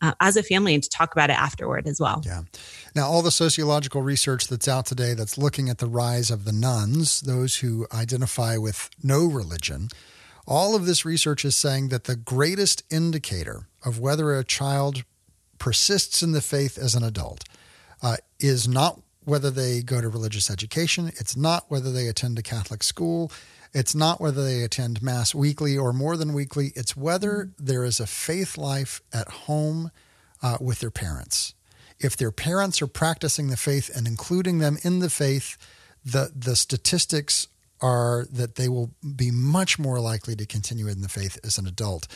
[0.00, 2.22] uh, as a family and to talk about it afterward as well.
[2.24, 2.42] Yeah.
[2.94, 6.52] Now, all the sociological research that's out today that's looking at the rise of the
[6.52, 9.88] nones, those who identify with no religion,
[10.46, 15.04] all of this research is saying that the greatest indicator of whether a child
[15.58, 17.44] persists in the faith as an adult
[18.02, 22.42] uh, is not whether they go to religious education, it's not whether they attend a
[22.42, 23.32] Catholic school,
[23.74, 27.98] it's not whether they attend Mass weekly or more than weekly, it's whether there is
[27.98, 29.90] a faith life at home
[30.42, 31.54] uh, with their parents.
[31.98, 35.56] If their parents are practicing the faith and including them in the faith,
[36.04, 37.48] the, the statistics
[37.80, 41.66] are that they will be much more likely to continue in the faith as an
[41.66, 42.06] adult.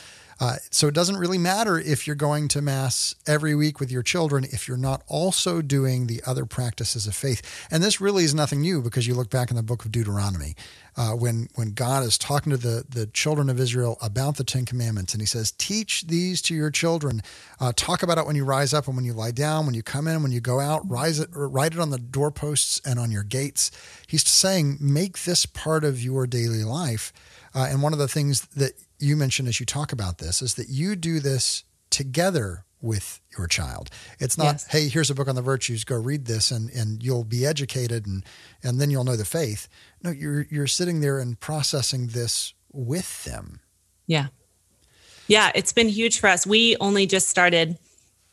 [0.41, 4.01] Uh, so it doesn't really matter if you're going to Mass every week with your
[4.01, 7.67] children if you're not also doing the other practices of faith.
[7.69, 10.55] And this really is nothing new because you look back in the book of Deuteronomy
[10.97, 14.65] uh, when when God is talking to the the children of Israel about the Ten
[14.65, 17.21] Commandments, and He says, "Teach these to your children.
[17.59, 19.83] Uh, talk about it when you rise up and when you lie down, when you
[19.83, 20.89] come in, when you go out.
[20.89, 23.69] Rise it, write it on the doorposts and on your gates."
[24.07, 27.13] He's saying, make this part of your daily life.
[27.55, 30.55] Uh, and one of the things that you mentioned as you talk about this is
[30.55, 33.89] that you do this together with your child.
[34.19, 34.67] It's not, yes.
[34.67, 38.07] hey, here's a book on the virtues, go read this and, and you'll be educated
[38.07, 38.23] and,
[38.63, 39.67] and then you'll know the faith.
[40.03, 43.59] No, you're you're sitting there and processing this with them.
[44.07, 44.27] Yeah.
[45.27, 46.47] Yeah, it's been huge for us.
[46.47, 47.77] We only just started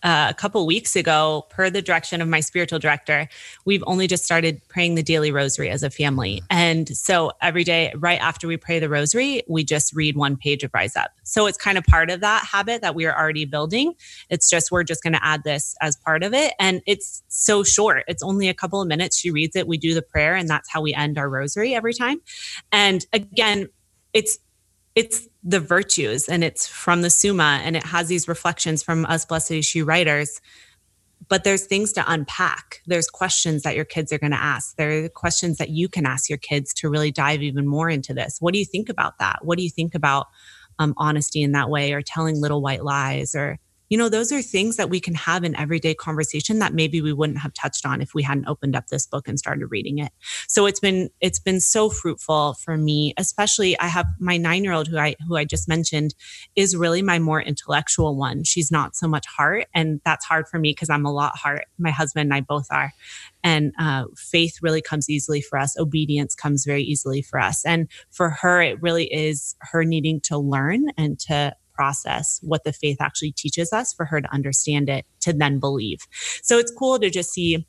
[0.08, 3.28] uh, a couple weeks ago, per the direction of my spiritual director,
[3.66, 6.42] we've only just started praying the daily rosary as a family.
[6.48, 10.64] And so every day, right after we pray the rosary, we just read one page
[10.64, 11.10] of Rise Up.
[11.24, 13.92] So it's kind of part of that habit that we are already building.
[14.30, 16.54] It's just, we're just going to add this as part of it.
[16.58, 18.04] And it's so short.
[18.08, 19.18] It's only a couple of minutes.
[19.18, 21.92] She reads it, we do the prayer, and that's how we end our rosary every
[21.92, 22.22] time.
[22.72, 23.68] And again,
[24.14, 24.38] it's
[24.94, 29.24] it's the virtues and it's from the Summa and it has these reflections from us
[29.24, 30.42] Blessed is She writers.
[31.30, 32.82] But there's things to unpack.
[32.86, 34.76] There's questions that your kids are going to ask.
[34.76, 38.12] There are questions that you can ask your kids to really dive even more into
[38.12, 38.36] this.
[38.40, 39.38] What do you think about that?
[39.42, 40.26] What do you think about
[40.78, 44.42] um, honesty in that way or telling little white lies or you know, those are
[44.42, 48.00] things that we can have in everyday conversation that maybe we wouldn't have touched on
[48.00, 50.12] if we hadn't opened up this book and started reading it.
[50.46, 54.98] So it's been it's been so fruitful for me, especially I have my 9-year-old who
[54.98, 56.14] I who I just mentioned
[56.56, 58.44] is really my more intellectual one.
[58.44, 61.64] She's not so much heart and that's hard for me because I'm a lot heart.
[61.78, 62.92] My husband and I both are.
[63.42, 65.78] And uh, faith really comes easily for us.
[65.78, 67.64] Obedience comes very easily for us.
[67.64, 72.72] And for her, it really is her needing to learn and to process what the
[72.72, 76.00] faith actually teaches us for her to understand it to then believe.
[76.42, 77.64] So it's cool to just see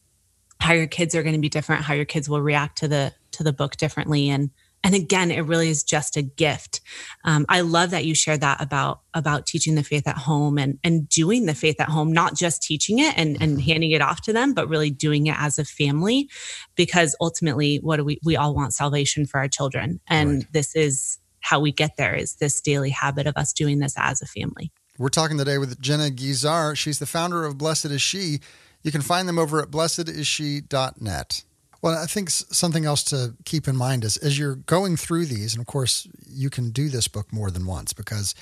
[0.60, 3.14] how your kids are going to be different, how your kids will react to the
[3.32, 4.50] to the book differently and
[4.84, 6.82] and again it really is just a gift
[7.24, 10.80] um, i love that you shared that about about teaching the faith at home and
[10.84, 13.70] and doing the faith at home not just teaching it and and mm-hmm.
[13.70, 16.28] handing it off to them but really doing it as a family
[16.76, 20.54] because ultimately what do we we all want salvation for our children and right.
[20.54, 24.22] this is how we get there is this daily habit of us doing this as
[24.22, 24.72] a family.
[25.00, 26.76] We're talking today with Jenna Guizar.
[26.78, 28.40] She's the founder of Blessed is She.
[28.84, 31.44] You can find them over at blessedisshe.net.
[31.82, 35.56] Well, I think something else to keep in mind is as you're going through these,
[35.56, 38.36] and of course, you can do this book more than once because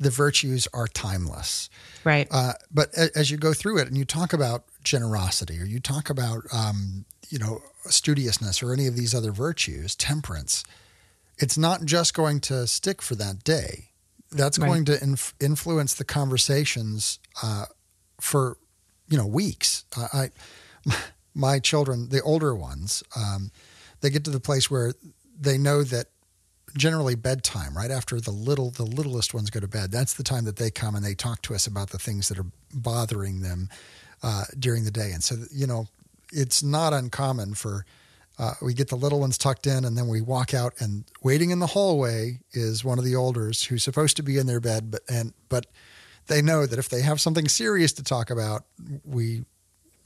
[0.00, 1.70] the virtues are timeless.
[2.02, 2.26] Right.
[2.30, 6.10] Uh, but as you go through it and you talk about generosity or you talk
[6.10, 10.64] about, um, you know, studiousness or any of these other virtues, temperance,
[11.38, 13.90] it's not just going to stick for that day.
[14.30, 14.66] That's right.
[14.66, 17.66] going to inf- influence the conversations uh,
[18.20, 18.58] for,
[19.08, 19.84] you know, weeks.
[19.96, 20.30] I,
[21.34, 23.50] my children, the older ones, um,
[24.00, 24.92] they get to the place where
[25.40, 26.06] they know that
[26.76, 29.90] generally bedtime, right after the little the littlest ones go to bed.
[29.90, 32.38] That's the time that they come and they talk to us about the things that
[32.38, 33.70] are bothering them
[34.22, 35.10] uh, during the day.
[35.12, 35.86] And so, you know,
[36.32, 37.86] it's not uncommon for
[38.38, 41.50] uh, we get the little ones tucked in, and then we walk out, and waiting
[41.50, 44.90] in the hallway is one of the olders who's supposed to be in their bed,
[44.90, 45.66] but and but
[46.28, 48.64] they know that if they have something serious to talk about,
[49.04, 49.44] we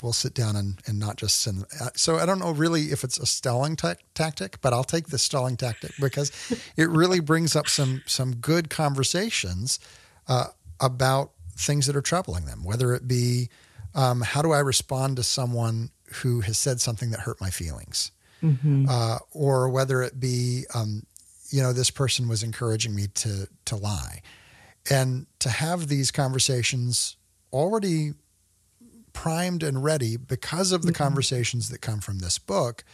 [0.02, 1.64] we'll sit down and, and not just send.
[1.80, 5.08] Uh, so I don't know really if it's a stalling t- tactic, but I'll take
[5.08, 6.32] the stalling tactic because
[6.76, 9.78] it really brings up some some good conversations
[10.28, 10.46] uh,
[10.80, 12.64] about things that are troubling them.
[12.64, 13.48] Whether it be
[13.94, 18.10] um, how do I respond to someone who has said something that hurt my feelings,
[18.42, 18.86] mm-hmm.
[18.88, 21.04] uh, or whether it be um,
[21.50, 24.22] you know this person was encouraging me to to lie,
[24.90, 27.16] and to have these conversations
[27.52, 28.12] already
[29.12, 31.02] primed and ready because of the mm-hmm.
[31.02, 32.84] conversations that come from this book.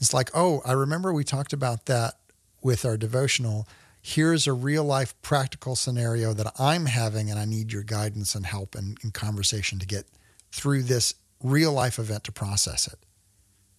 [0.00, 2.14] It's like, oh, I remember we talked about that
[2.62, 3.66] with our devotional.
[4.02, 8.44] Here's a real life practical scenario that I'm having, and I need your guidance and
[8.44, 10.04] help and, and conversation to get
[10.52, 12.98] through this real life event to process it.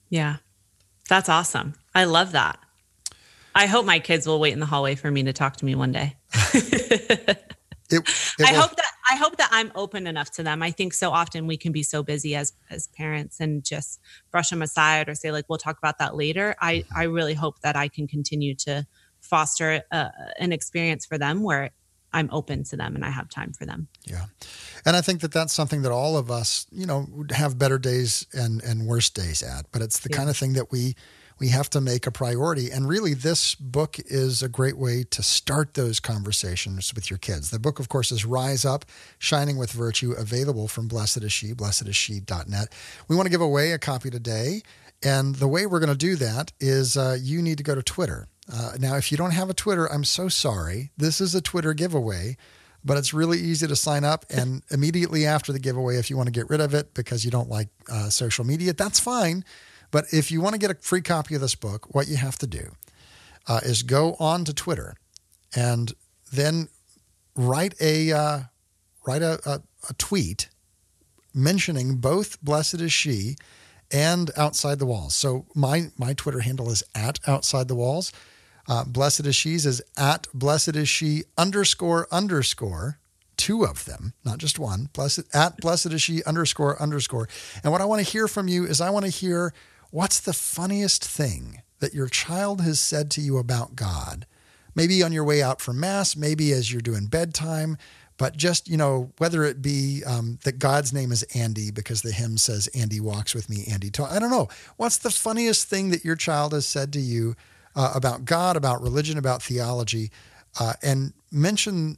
[0.09, 0.37] Yeah,
[1.09, 1.75] that's awesome.
[1.93, 2.59] I love that.
[3.53, 5.75] I hope my kids will wait in the hallway for me to talk to me
[5.75, 6.17] one day.
[7.91, 8.01] It,
[8.39, 10.63] it I will, hope that I hope that I'm open enough to them.
[10.63, 13.99] I think so often we can be so busy as as parents and just
[14.31, 16.55] brush them aside or say like we'll talk about that later.
[16.59, 18.87] I I really hope that I can continue to
[19.21, 21.71] foster a, uh, an experience for them where
[22.15, 23.89] I'm open to them and I have time for them.
[24.05, 24.25] Yeah.
[24.85, 28.25] And I think that that's something that all of us, you know, have better days
[28.33, 30.17] and and worse days at, but it's the yeah.
[30.17, 30.95] kind of thing that we
[31.37, 32.71] we have to make a priority.
[32.71, 37.51] And really, this book is a great way to start those conversations with your kids.
[37.51, 38.85] The book, of course, is Rise Up,
[39.19, 42.73] Shining with Virtue, available from Blessed is She, blessedisshe.net.
[43.09, 44.61] We want to give away a copy today.
[45.03, 47.83] And the way we're going to do that is uh, you need to go to
[47.83, 48.27] Twitter.
[48.51, 50.91] Uh, now, if you don't have a Twitter, I'm so sorry.
[50.97, 52.37] This is a Twitter giveaway
[52.85, 54.25] but it's really easy to sign up.
[54.29, 57.31] And immediately after the giveaway, if you want to get rid of it because you
[57.31, 59.43] don't like uh, social media, that's fine.
[59.91, 62.37] But if you want to get a free copy of this book, what you have
[62.39, 62.73] to do
[63.47, 64.95] uh, is go on to Twitter
[65.55, 65.93] and
[66.31, 66.69] then
[67.35, 68.39] write a uh,
[69.05, 70.49] write a, a, a tweet
[71.33, 73.35] mentioning both Blessed is She
[73.91, 75.15] and Outside the Walls.
[75.15, 78.11] So my my Twitter handle is at Outside the Walls.
[78.67, 82.99] Uh, Blessed is She's is at Blessed is She underscore underscore
[83.37, 84.89] two of them, not just one.
[84.93, 87.27] Blessed at Blessed is She underscore underscore.
[87.63, 89.53] And what I want to hear from you is I want to hear
[89.95, 94.25] What's the funniest thing that your child has said to you about God?
[94.75, 97.77] Maybe on your way out from Mass, maybe as you're doing bedtime,
[98.17, 102.11] but just, you know, whether it be um, that God's name is Andy because the
[102.11, 104.13] hymn says, Andy walks with me, Andy talks.
[104.13, 104.49] I don't know.
[104.75, 107.35] What's the funniest thing that your child has said to you
[107.75, 110.11] uh, about God, about religion, about theology?
[110.59, 111.97] Uh, and mention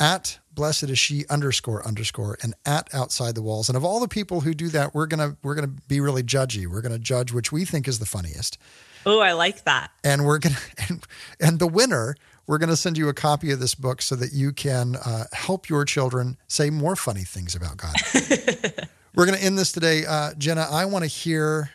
[0.00, 3.68] at blessed is she underscore underscore and at outside the walls.
[3.68, 6.66] And of all the people who do that, we're gonna we're gonna be really judgy.
[6.66, 8.58] We're gonna judge which we think is the funniest.
[9.06, 9.90] Oh, I like that.
[10.02, 10.56] And we're gonna
[10.88, 11.06] and,
[11.40, 12.16] and the winner.
[12.46, 15.24] We're going to send you a copy of this book so that you can uh,
[15.32, 17.94] help your children say more funny things about God.
[19.14, 20.04] we're going to end this today.
[20.04, 21.70] Uh, Jenna, I want to hear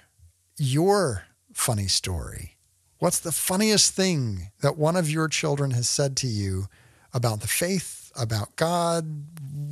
[0.57, 1.23] your
[1.55, 2.59] funny story.
[2.99, 6.67] What's the funniest thing that one of your children has said to you
[7.13, 9.23] about the faith about God,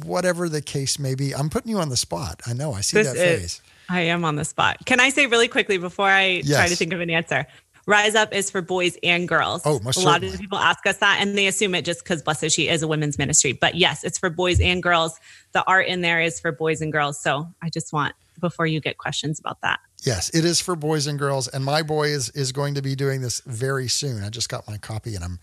[0.04, 1.34] whatever the case may be.
[1.34, 2.42] I'm putting you on the spot.
[2.46, 2.74] I know.
[2.74, 3.62] I see this that is, face.
[3.90, 4.78] I am on the spot.
[4.86, 6.58] Can I say really quickly before I yes.
[6.58, 7.46] try to think of an answer?
[7.86, 9.62] Rise Up is for boys and girls.
[9.64, 12.22] Oh, most A lot of people ask us that and they assume it just because
[12.22, 13.54] Blessed She is a women's ministry.
[13.54, 15.18] But yes, it's for boys and girls.
[15.54, 17.20] The art in there is for boys and girls.
[17.20, 19.80] So I just want before you get questions about that.
[20.04, 21.48] Yes, it is for boys and girls.
[21.48, 24.24] And my boy is is going to be doing this very soon.
[24.24, 25.40] I just got my copy and I'm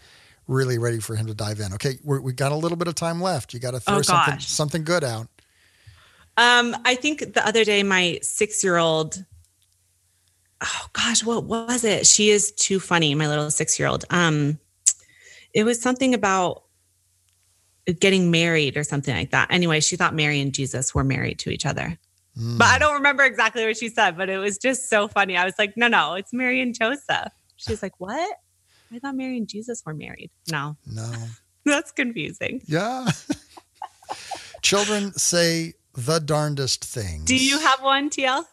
[0.46, 1.72] really ready for him to dive in.
[1.74, 3.52] Okay, we have got a little bit of time left.
[3.52, 5.28] You got to throw oh, something something good out.
[6.36, 9.24] Um, I think the other day my six year old.
[10.62, 12.06] Oh gosh, what was it?
[12.06, 14.04] She is too funny, my little six year old.
[14.10, 14.58] Um,
[15.52, 16.64] it was something about
[18.00, 19.50] getting married or something like that.
[19.50, 21.98] Anyway, she thought Mary and Jesus were married to each other.
[22.38, 22.58] Mm.
[22.58, 25.36] But I don't remember exactly what she said, but it was just so funny.
[25.36, 27.32] I was like, no, no, it's Mary and Joseph.
[27.56, 28.36] She's like, what?
[28.92, 30.30] I thought Mary and Jesus were married.
[30.50, 30.76] No.
[30.86, 31.12] No.
[31.64, 32.60] That's confusing.
[32.66, 33.06] Yeah.
[34.62, 37.24] Children say the darndest things.
[37.24, 38.44] Do you have one, TL?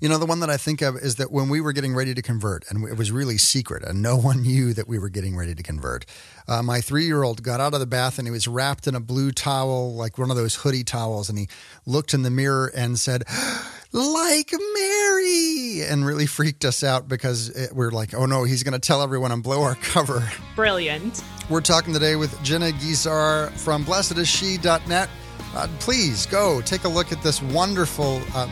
[0.00, 2.14] You know, the one that I think of is that when we were getting ready
[2.14, 5.36] to convert, and it was really secret, and no one knew that we were getting
[5.36, 6.04] ready to convert.
[6.48, 8.94] Uh, my three year old got out of the bath and he was wrapped in
[8.94, 11.48] a blue towel, like one of those hoodie towels, and he
[11.86, 13.24] looked in the mirror and said,
[13.92, 18.72] like Mary, and really freaked us out because it, we're like, oh no, he's going
[18.72, 20.28] to tell everyone and blow our cover.
[20.56, 21.22] Brilliant.
[21.48, 25.08] We're talking today with Jenna Guizar from blessedisshe.net.
[25.54, 28.48] Uh, please go take a look at this wonderful uh,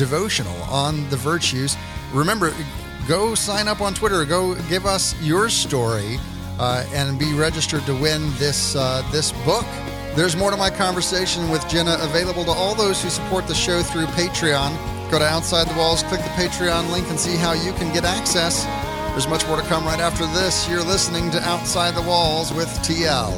[0.00, 1.76] devotional on the virtues.
[2.14, 2.54] Remember,
[3.06, 4.24] go sign up on Twitter.
[4.24, 6.18] Go give us your story
[6.58, 9.66] uh, and be registered to win this uh, this book.
[10.16, 13.82] There's more to my conversation with Jenna available to all those who support the show
[13.82, 14.72] through Patreon.
[15.10, 18.04] Go to Outside the Walls, click the Patreon link, and see how you can get
[18.04, 18.64] access.
[19.12, 20.66] There's much more to come right after this.
[20.66, 23.36] You're listening to Outside the Walls with TL.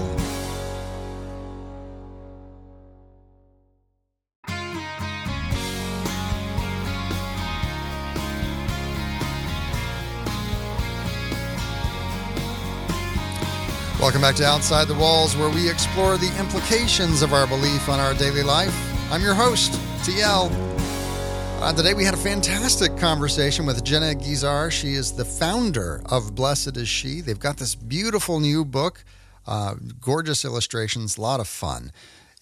[14.02, 18.00] Welcome back to Outside the Walls, where we explore the implications of our belief on
[18.00, 18.74] our daily life.
[19.12, 20.50] I'm your host, TL.
[21.62, 24.72] Uh, today we had a fantastic conversation with Jenna Guizar.
[24.72, 27.20] She is the founder of Blessed is She.
[27.20, 29.04] They've got this beautiful new book,
[29.46, 31.92] uh, gorgeous illustrations, a lot of fun.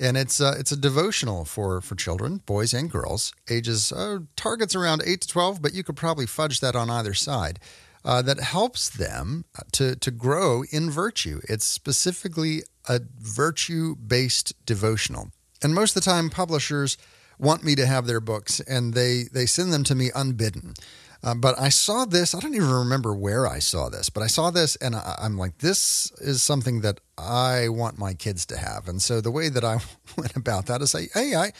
[0.00, 4.74] And it's uh, it's a devotional for for children, boys and girls, ages uh, targets
[4.74, 7.60] around eight to twelve, but you could probably fudge that on either side
[8.04, 11.40] uh, that helps them to, to grow in virtue.
[11.48, 15.30] It's specifically a virtue based devotional.
[15.62, 16.96] And most of the time, publishers
[17.38, 20.74] want me to have their books and they, they send them to me unbidden.
[21.22, 24.26] Uh, but I saw this, I don't even remember where I saw this, but I
[24.26, 28.56] saw this and I, I'm like, this is something that I want my kids to
[28.56, 28.88] have.
[28.88, 29.78] And so the way that I
[30.16, 31.52] went about that is say, hey, I,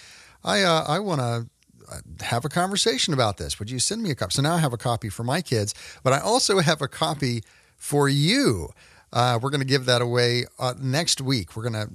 [0.43, 1.47] I, uh, I want to
[2.21, 3.59] have a conversation about this.
[3.59, 4.33] Would you send me a copy?
[4.33, 7.43] So now I have a copy for my kids, but I also have a copy
[7.77, 8.71] for you.
[9.13, 11.57] Uh, we're going to give that away uh, next week.
[11.57, 11.91] We're going to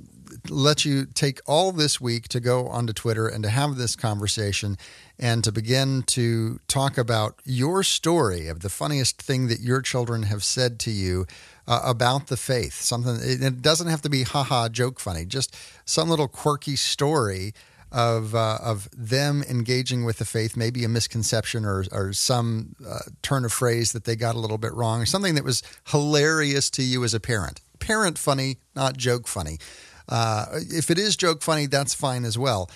[0.50, 4.78] let you take all this week to go onto Twitter and to have this conversation
[5.18, 10.24] and to begin to talk about your story of the funniest thing that your children
[10.24, 11.26] have said to you
[11.68, 12.74] uh, about the faith.
[12.74, 17.54] Something, it doesn't have to be haha joke funny, just some little quirky story
[17.92, 23.00] of uh, of them engaging with the faith, maybe a misconception or or some uh,
[23.22, 26.70] turn of phrase that they got a little bit wrong, or something that was hilarious
[26.72, 27.62] to you as a parent.
[27.80, 29.60] Parent funny, not joke funny.
[30.08, 32.70] Uh, if it is joke funny, that's fine as well.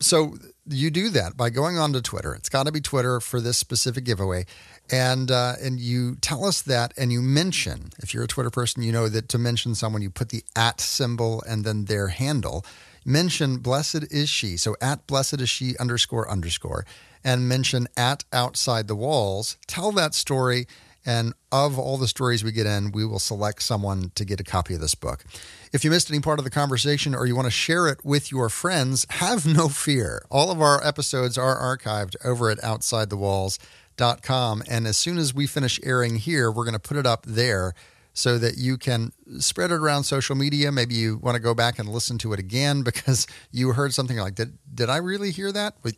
[0.00, 0.36] So
[0.66, 2.34] you do that by going onto Twitter.
[2.34, 4.46] It's got to be Twitter for this specific giveaway,
[4.90, 8.82] and uh, and you tell us that, and you mention if you're a Twitter person,
[8.82, 12.64] you know that to mention someone, you put the at symbol and then their handle
[13.04, 14.56] mention blessed is she.
[14.56, 16.84] So at blessed is she underscore underscore
[17.24, 19.56] and mention at outside the walls.
[19.66, 20.66] Tell that story.
[21.06, 24.44] And of all the stories we get in, we will select someone to get a
[24.44, 25.22] copy of this book.
[25.70, 28.32] If you missed any part of the conversation or you want to share it with
[28.32, 30.24] your friends, have no fear.
[30.30, 34.62] All of our episodes are archived over at outsidethewalls.com.
[34.68, 37.74] And as soon as we finish airing here, we're going to put it up there
[38.14, 40.70] so that you can spread it around social media.
[40.72, 44.16] Maybe you want to go back and listen to it again because you heard something
[44.16, 45.74] like, did, did I really hear that?
[45.82, 45.94] But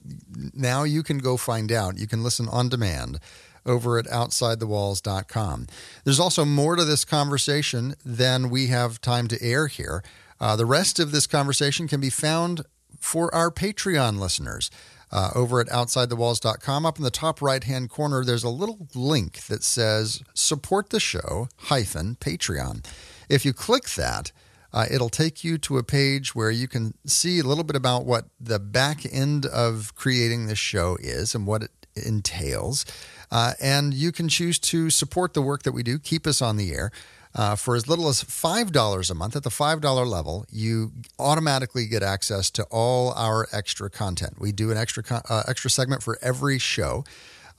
[0.55, 1.99] now you can go find out.
[1.99, 3.21] You can listen on demand
[3.67, 5.67] over at outsidethewalls.com.
[6.05, 10.03] There's also more to this conversation than we have time to air here.
[10.41, 12.62] Uh, the rest of this conversation can be found
[12.99, 14.71] for our Patreon listeners
[15.17, 16.85] uh, over at OutsideTheWalls.com.
[16.85, 21.01] Up in the top right hand corner, there's a little link that says support the
[21.01, 22.85] show hyphen Patreon.
[23.31, 24.31] If you click that,
[24.75, 28.05] uh, it'll take you to a page where you can see a little bit about
[28.05, 32.85] what the back end of creating this show is and what it entails.
[33.31, 36.59] Uh, and you can choose to support the work that we do, keep us on
[36.59, 36.91] the air.
[37.37, 42.03] Uh, for as little as $5 a month, at the $5 level, you automatically get
[42.03, 44.41] access to all our extra content.
[44.41, 47.05] We do an extra, uh, extra segment for every show.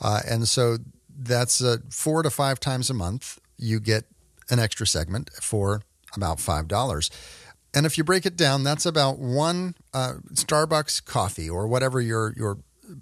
[0.01, 0.77] Uh, and so
[1.15, 4.05] that's uh, four to five times a month, you get
[4.49, 5.83] an extra segment for
[6.15, 7.09] about $5.
[7.75, 12.33] And if you break it down, that's about one uh, Starbucks coffee or whatever your,
[12.35, 12.57] your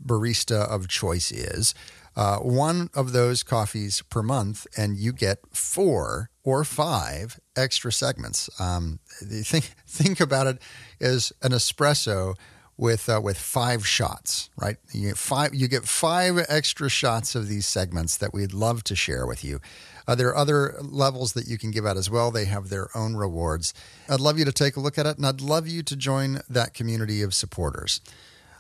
[0.05, 1.73] barista of choice is
[2.15, 8.49] uh, one of those coffees per month, and you get four or five extra segments.
[8.61, 10.61] Um, think think about it
[11.01, 12.35] as an espresso
[12.77, 14.77] with uh, with five shots, right?
[14.93, 18.95] You get five you get five extra shots of these segments that we'd love to
[18.95, 19.59] share with you.
[20.07, 22.29] Uh, there are other levels that you can give out as well.
[22.29, 23.73] They have their own rewards.
[24.07, 26.41] I'd love you to take a look at it, and I'd love you to join
[26.47, 28.01] that community of supporters.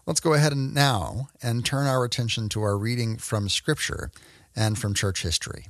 [0.07, 4.11] Let's go ahead and now and turn our attention to our reading from Scripture
[4.55, 5.67] and from church history.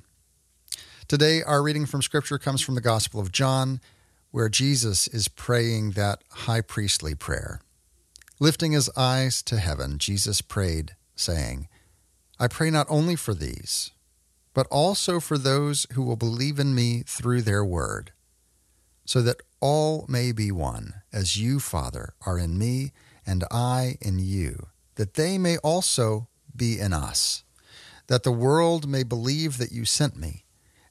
[1.08, 3.80] Today, our reading from Scripture comes from the Gospel of John,
[4.32, 7.62] where Jesus is praying that high priestly prayer.
[8.40, 11.68] Lifting his eyes to heaven, Jesus prayed, saying,
[12.40, 13.92] I pray not only for these,
[14.56, 18.12] but also for those who will believe in me through their word,
[19.06, 22.94] so that all may be one, as you, Father, are in me,
[23.28, 27.44] and I in you, that they may also be in us,
[28.08, 30.45] that the world may believe that you sent me,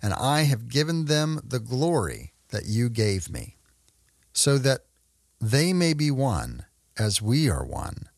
[0.04, 3.56] and I have given them the glory that you gave me,
[4.34, 4.82] so that
[5.40, 6.66] they may be one
[6.98, 8.10] as we are one,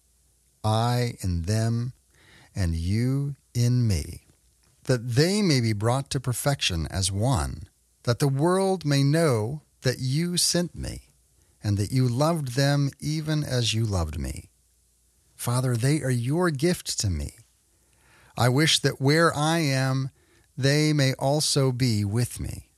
[0.64, 1.92] I in them,
[2.56, 4.26] and you in me,
[4.86, 7.68] that they may be brought to perfection as one,
[8.02, 11.10] that the world may know that you sent me,
[11.62, 14.50] and that you loved them even as you loved me.
[15.36, 17.36] Father, they are your gift to me.
[18.36, 20.10] I wish that where I am,
[20.56, 22.70] they may also be with me,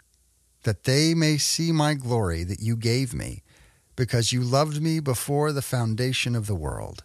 [0.64, 3.42] that they may see my glory that you gave me
[3.96, 7.04] because you loved me before the foundation of the world.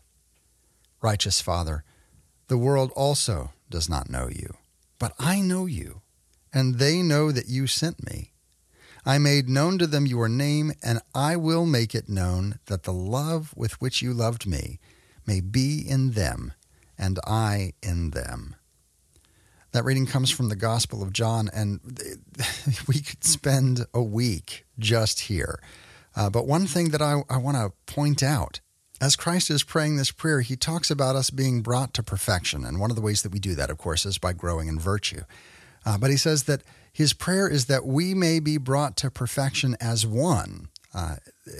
[1.01, 1.84] Righteous Father,
[2.47, 4.55] the world also does not know you,
[4.99, 6.01] but I know you,
[6.53, 8.32] and they know that you sent me.
[9.05, 12.93] I made known to them your name, and I will make it known that the
[12.93, 14.80] love with which you loved me
[15.26, 16.53] may be in them,
[16.97, 18.55] and I in them.
[19.74, 21.80] That reading comes from the Gospel of John, and
[22.88, 25.59] we could spend a week just here.
[26.15, 28.59] Uh, but one thing that I, I want to point out
[29.01, 32.63] as Christ is praying this prayer, he talks about us being brought to perfection.
[32.63, 34.80] And one of the ways that we do that, of course, is by growing in
[34.80, 35.24] virtue.
[35.86, 36.63] Uh, but he says that
[36.93, 41.15] his prayer is that we may be brought to perfection as one, uh,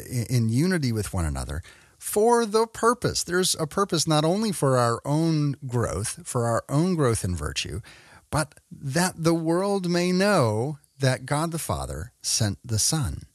[0.10, 1.64] in, in unity with one another,
[2.04, 3.24] for the purpose.
[3.24, 7.82] There's a purpose not only for our own growth, for our own growth in virtue,
[8.30, 13.26] but that the world may know that God the Father sent the Son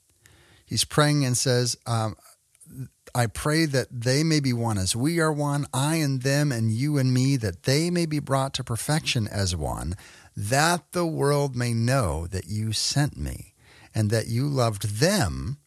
[0.69, 2.15] he's praying and says, um,
[3.15, 6.71] I pray that they may be one as we are one, I and them, and
[6.71, 9.95] you and me, that they may be brought to perfection as one,
[10.37, 13.55] that the world may know that you sent me,
[13.95, 15.59] and that you loved them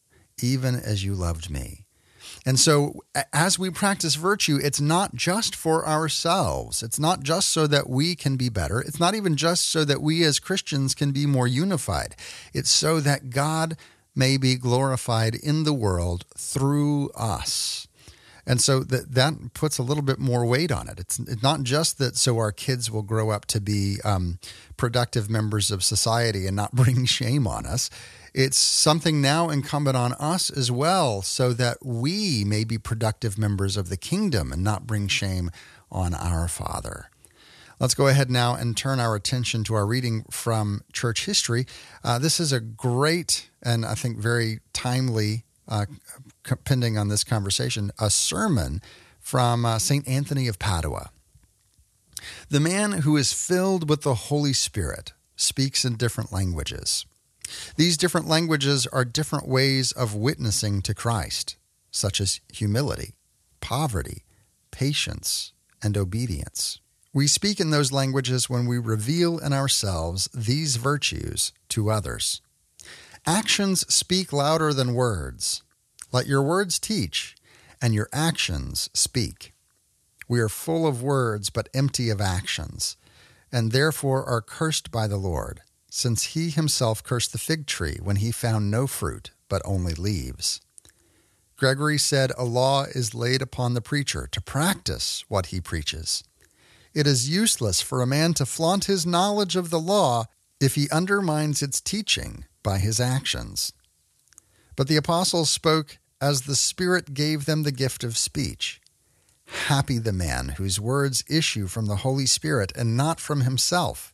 [0.41, 1.85] even as you loved me.
[2.45, 6.81] And so, as we practice virtue, it's not just for ourselves.
[6.81, 8.79] It's not just so that we can be better.
[8.79, 12.15] It's not even just so that we as Christians can be more unified.
[12.53, 13.77] It's so that God
[14.15, 17.87] may be glorified in the world through us.
[18.45, 20.99] And so that that puts a little bit more weight on it.
[20.99, 24.39] It's, not just that so our kids will grow up to be um,
[24.77, 27.89] productive members of society and not bring shame on us.
[28.33, 33.75] It's something now incumbent on us as well, so that we may be productive members
[33.75, 35.51] of the kingdom and not bring shame
[35.91, 37.09] on our Father.
[37.79, 41.65] Let's go ahead now and turn our attention to our reading from church history.
[42.03, 45.85] Uh, this is a great and I think very timely, uh,
[46.63, 48.81] pending on this conversation, a sermon
[49.19, 50.07] from uh, St.
[50.07, 51.11] Anthony of Padua.
[52.49, 57.05] The man who is filled with the Holy Spirit speaks in different languages.
[57.75, 61.57] These different languages are different ways of witnessing to Christ,
[61.91, 63.15] such as humility,
[63.59, 64.23] poverty,
[64.71, 66.79] patience, and obedience.
[67.13, 72.41] We speak in those languages when we reveal in ourselves these virtues to others.
[73.25, 75.61] Actions speak louder than words.
[76.11, 77.35] Let your words teach,
[77.81, 79.53] and your actions speak.
[80.27, 82.95] We are full of words, but empty of actions,
[83.51, 85.61] and therefore are cursed by the Lord,
[85.93, 90.61] since he himself cursed the fig tree when he found no fruit, but only leaves.
[91.57, 96.23] Gregory said, A law is laid upon the preacher to practice what he preaches.
[96.93, 100.25] It is useless for a man to flaunt his knowledge of the law
[100.61, 103.73] if he undermines its teaching by his actions.
[104.77, 108.79] But the apostles spoke as the Spirit gave them the gift of speech.
[109.67, 114.13] Happy the man whose words issue from the Holy Spirit and not from himself.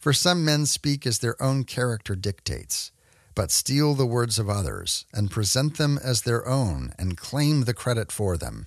[0.00, 2.90] For some men speak as their own character dictates,
[3.34, 7.74] but steal the words of others and present them as their own and claim the
[7.74, 8.66] credit for them.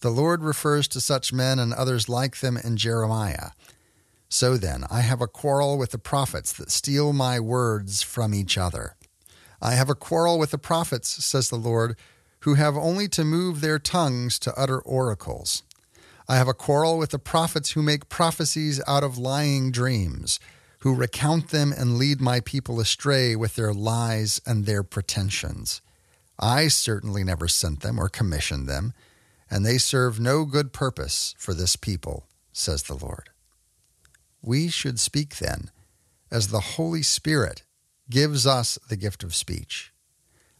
[0.00, 3.50] The Lord refers to such men and others like them in Jeremiah.
[4.28, 8.56] So then, I have a quarrel with the prophets that steal my words from each
[8.56, 8.94] other.
[9.60, 11.96] I have a quarrel with the prophets, says the Lord,
[12.40, 15.64] who have only to move their tongues to utter oracles.
[16.28, 20.40] I have a quarrel with the prophets who make prophecies out of lying dreams,
[20.80, 25.80] who recount them and lead my people astray with their lies and their pretensions.
[26.38, 28.92] I certainly never sent them or commissioned them,
[29.48, 33.30] and they serve no good purpose for this people, says the Lord.
[34.42, 35.70] We should speak then
[36.30, 37.62] as the Holy Spirit
[38.10, 39.92] gives us the gift of speech.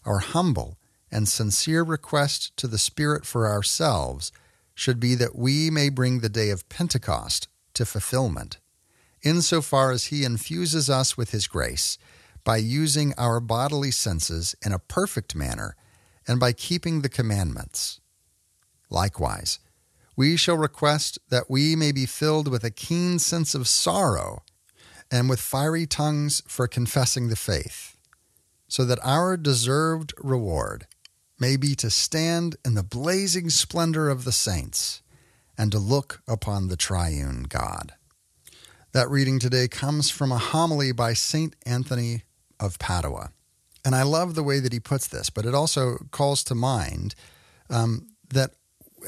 [0.04, 0.78] Our humble
[1.10, 4.30] and sincere request to the Spirit for ourselves
[4.76, 8.58] should be that we may bring the day of Pentecost to fulfillment,
[9.22, 11.98] insofar as He infuses us with His grace
[12.44, 15.74] by using our bodily senses in a perfect manner
[16.28, 18.00] and by keeping the commandments.
[18.90, 19.58] Likewise,
[20.14, 24.42] we shall request that we may be filled with a keen sense of sorrow
[25.10, 27.96] and with fiery tongues for confessing the faith,
[28.68, 30.86] so that our deserved reward
[31.38, 35.02] may be to stand in the blazing splendor of the saints
[35.58, 37.94] and to look upon the triune God.
[38.92, 41.54] That reading today comes from a homily by St.
[41.66, 42.22] Anthony
[42.58, 43.30] of Padua.
[43.84, 47.14] And I love the way that he puts this, but it also calls to mind
[47.68, 48.52] um, that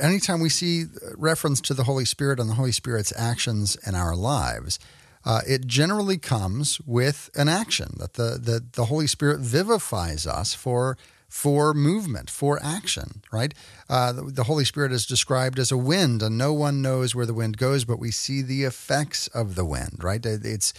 [0.00, 0.84] anytime we see
[1.16, 4.78] reference to the Holy Spirit and the Holy Spirit's actions in our lives,
[5.24, 10.54] uh, it generally comes with an action that the, the, the Holy Spirit vivifies us
[10.54, 10.96] for
[11.28, 13.52] for movement, for action, right?
[13.88, 17.26] Uh, the, the, Holy Spirit is described as a wind, and no one knows where
[17.26, 20.24] the wind goes, but we see the effects of the wind, right?
[20.24, 20.72] It's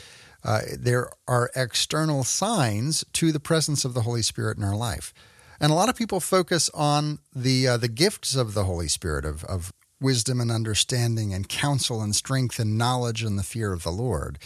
[0.43, 5.13] uh, there are external signs to the presence of the Holy Spirit in our life,
[5.59, 9.25] and a lot of people focus on the uh, the gifts of the Holy Spirit
[9.25, 9.71] of, of
[10.01, 14.39] wisdom and understanding and counsel and strength and knowledge and the fear of the Lord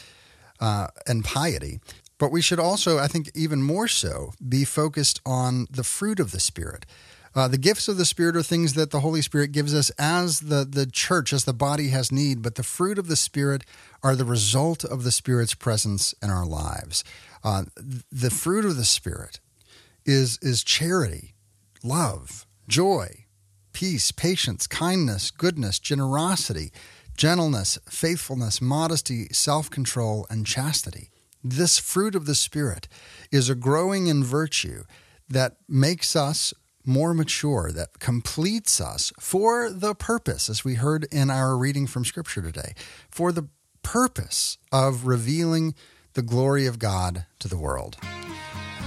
[0.60, 1.80] uh, and piety.
[2.24, 6.32] But we should also, I think, even more so, be focused on the fruit of
[6.32, 6.86] the Spirit.
[7.36, 10.40] Uh, the gifts of the Spirit are things that the Holy Spirit gives us as
[10.40, 13.66] the, the church, as the body has need, but the fruit of the Spirit
[14.02, 17.04] are the result of the Spirit's presence in our lives.
[17.44, 17.66] Uh,
[18.10, 19.42] the fruit of the Spirit
[20.06, 21.34] is, is charity,
[21.84, 23.26] love, joy,
[23.74, 26.72] peace, patience, kindness, goodness, generosity,
[27.18, 31.10] gentleness, faithfulness, modesty, self control, and chastity.
[31.44, 32.88] This fruit of the Spirit
[33.32, 34.86] is a growing in virtue
[35.28, 36.54] that makes us
[36.86, 42.06] more mature, that completes us for the purpose, as we heard in our reading from
[42.06, 42.74] Scripture today,
[43.10, 43.48] for the
[43.82, 45.76] purpose of revealing
[46.14, 47.98] the glory of God to the world.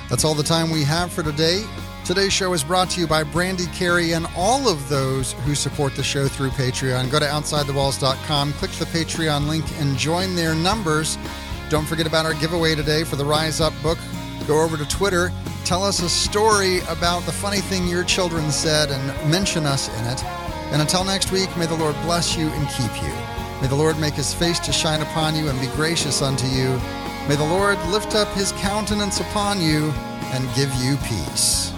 [0.09, 1.65] That's all the time we have for today.
[2.05, 5.97] Today's show is brought to you by Brandy Carey and all of those who support
[5.97, 7.11] the show through Patreon.
[7.11, 11.19] Go to OutsideTheWalls.com, click the Patreon link, and join their numbers.
[11.69, 13.99] Don't forget about our giveaway today for the Rise Up book.
[14.47, 15.33] Go over to Twitter,
[15.65, 20.07] tell us a story about the funny thing your children said, and mention us in
[20.07, 20.25] it.
[20.73, 23.13] And until next week, may the Lord bless you and keep you.
[23.61, 26.69] May the Lord make his face to shine upon you and be gracious unto you.
[27.29, 29.91] May the Lord lift up his countenance upon you
[30.33, 31.76] and give you peace.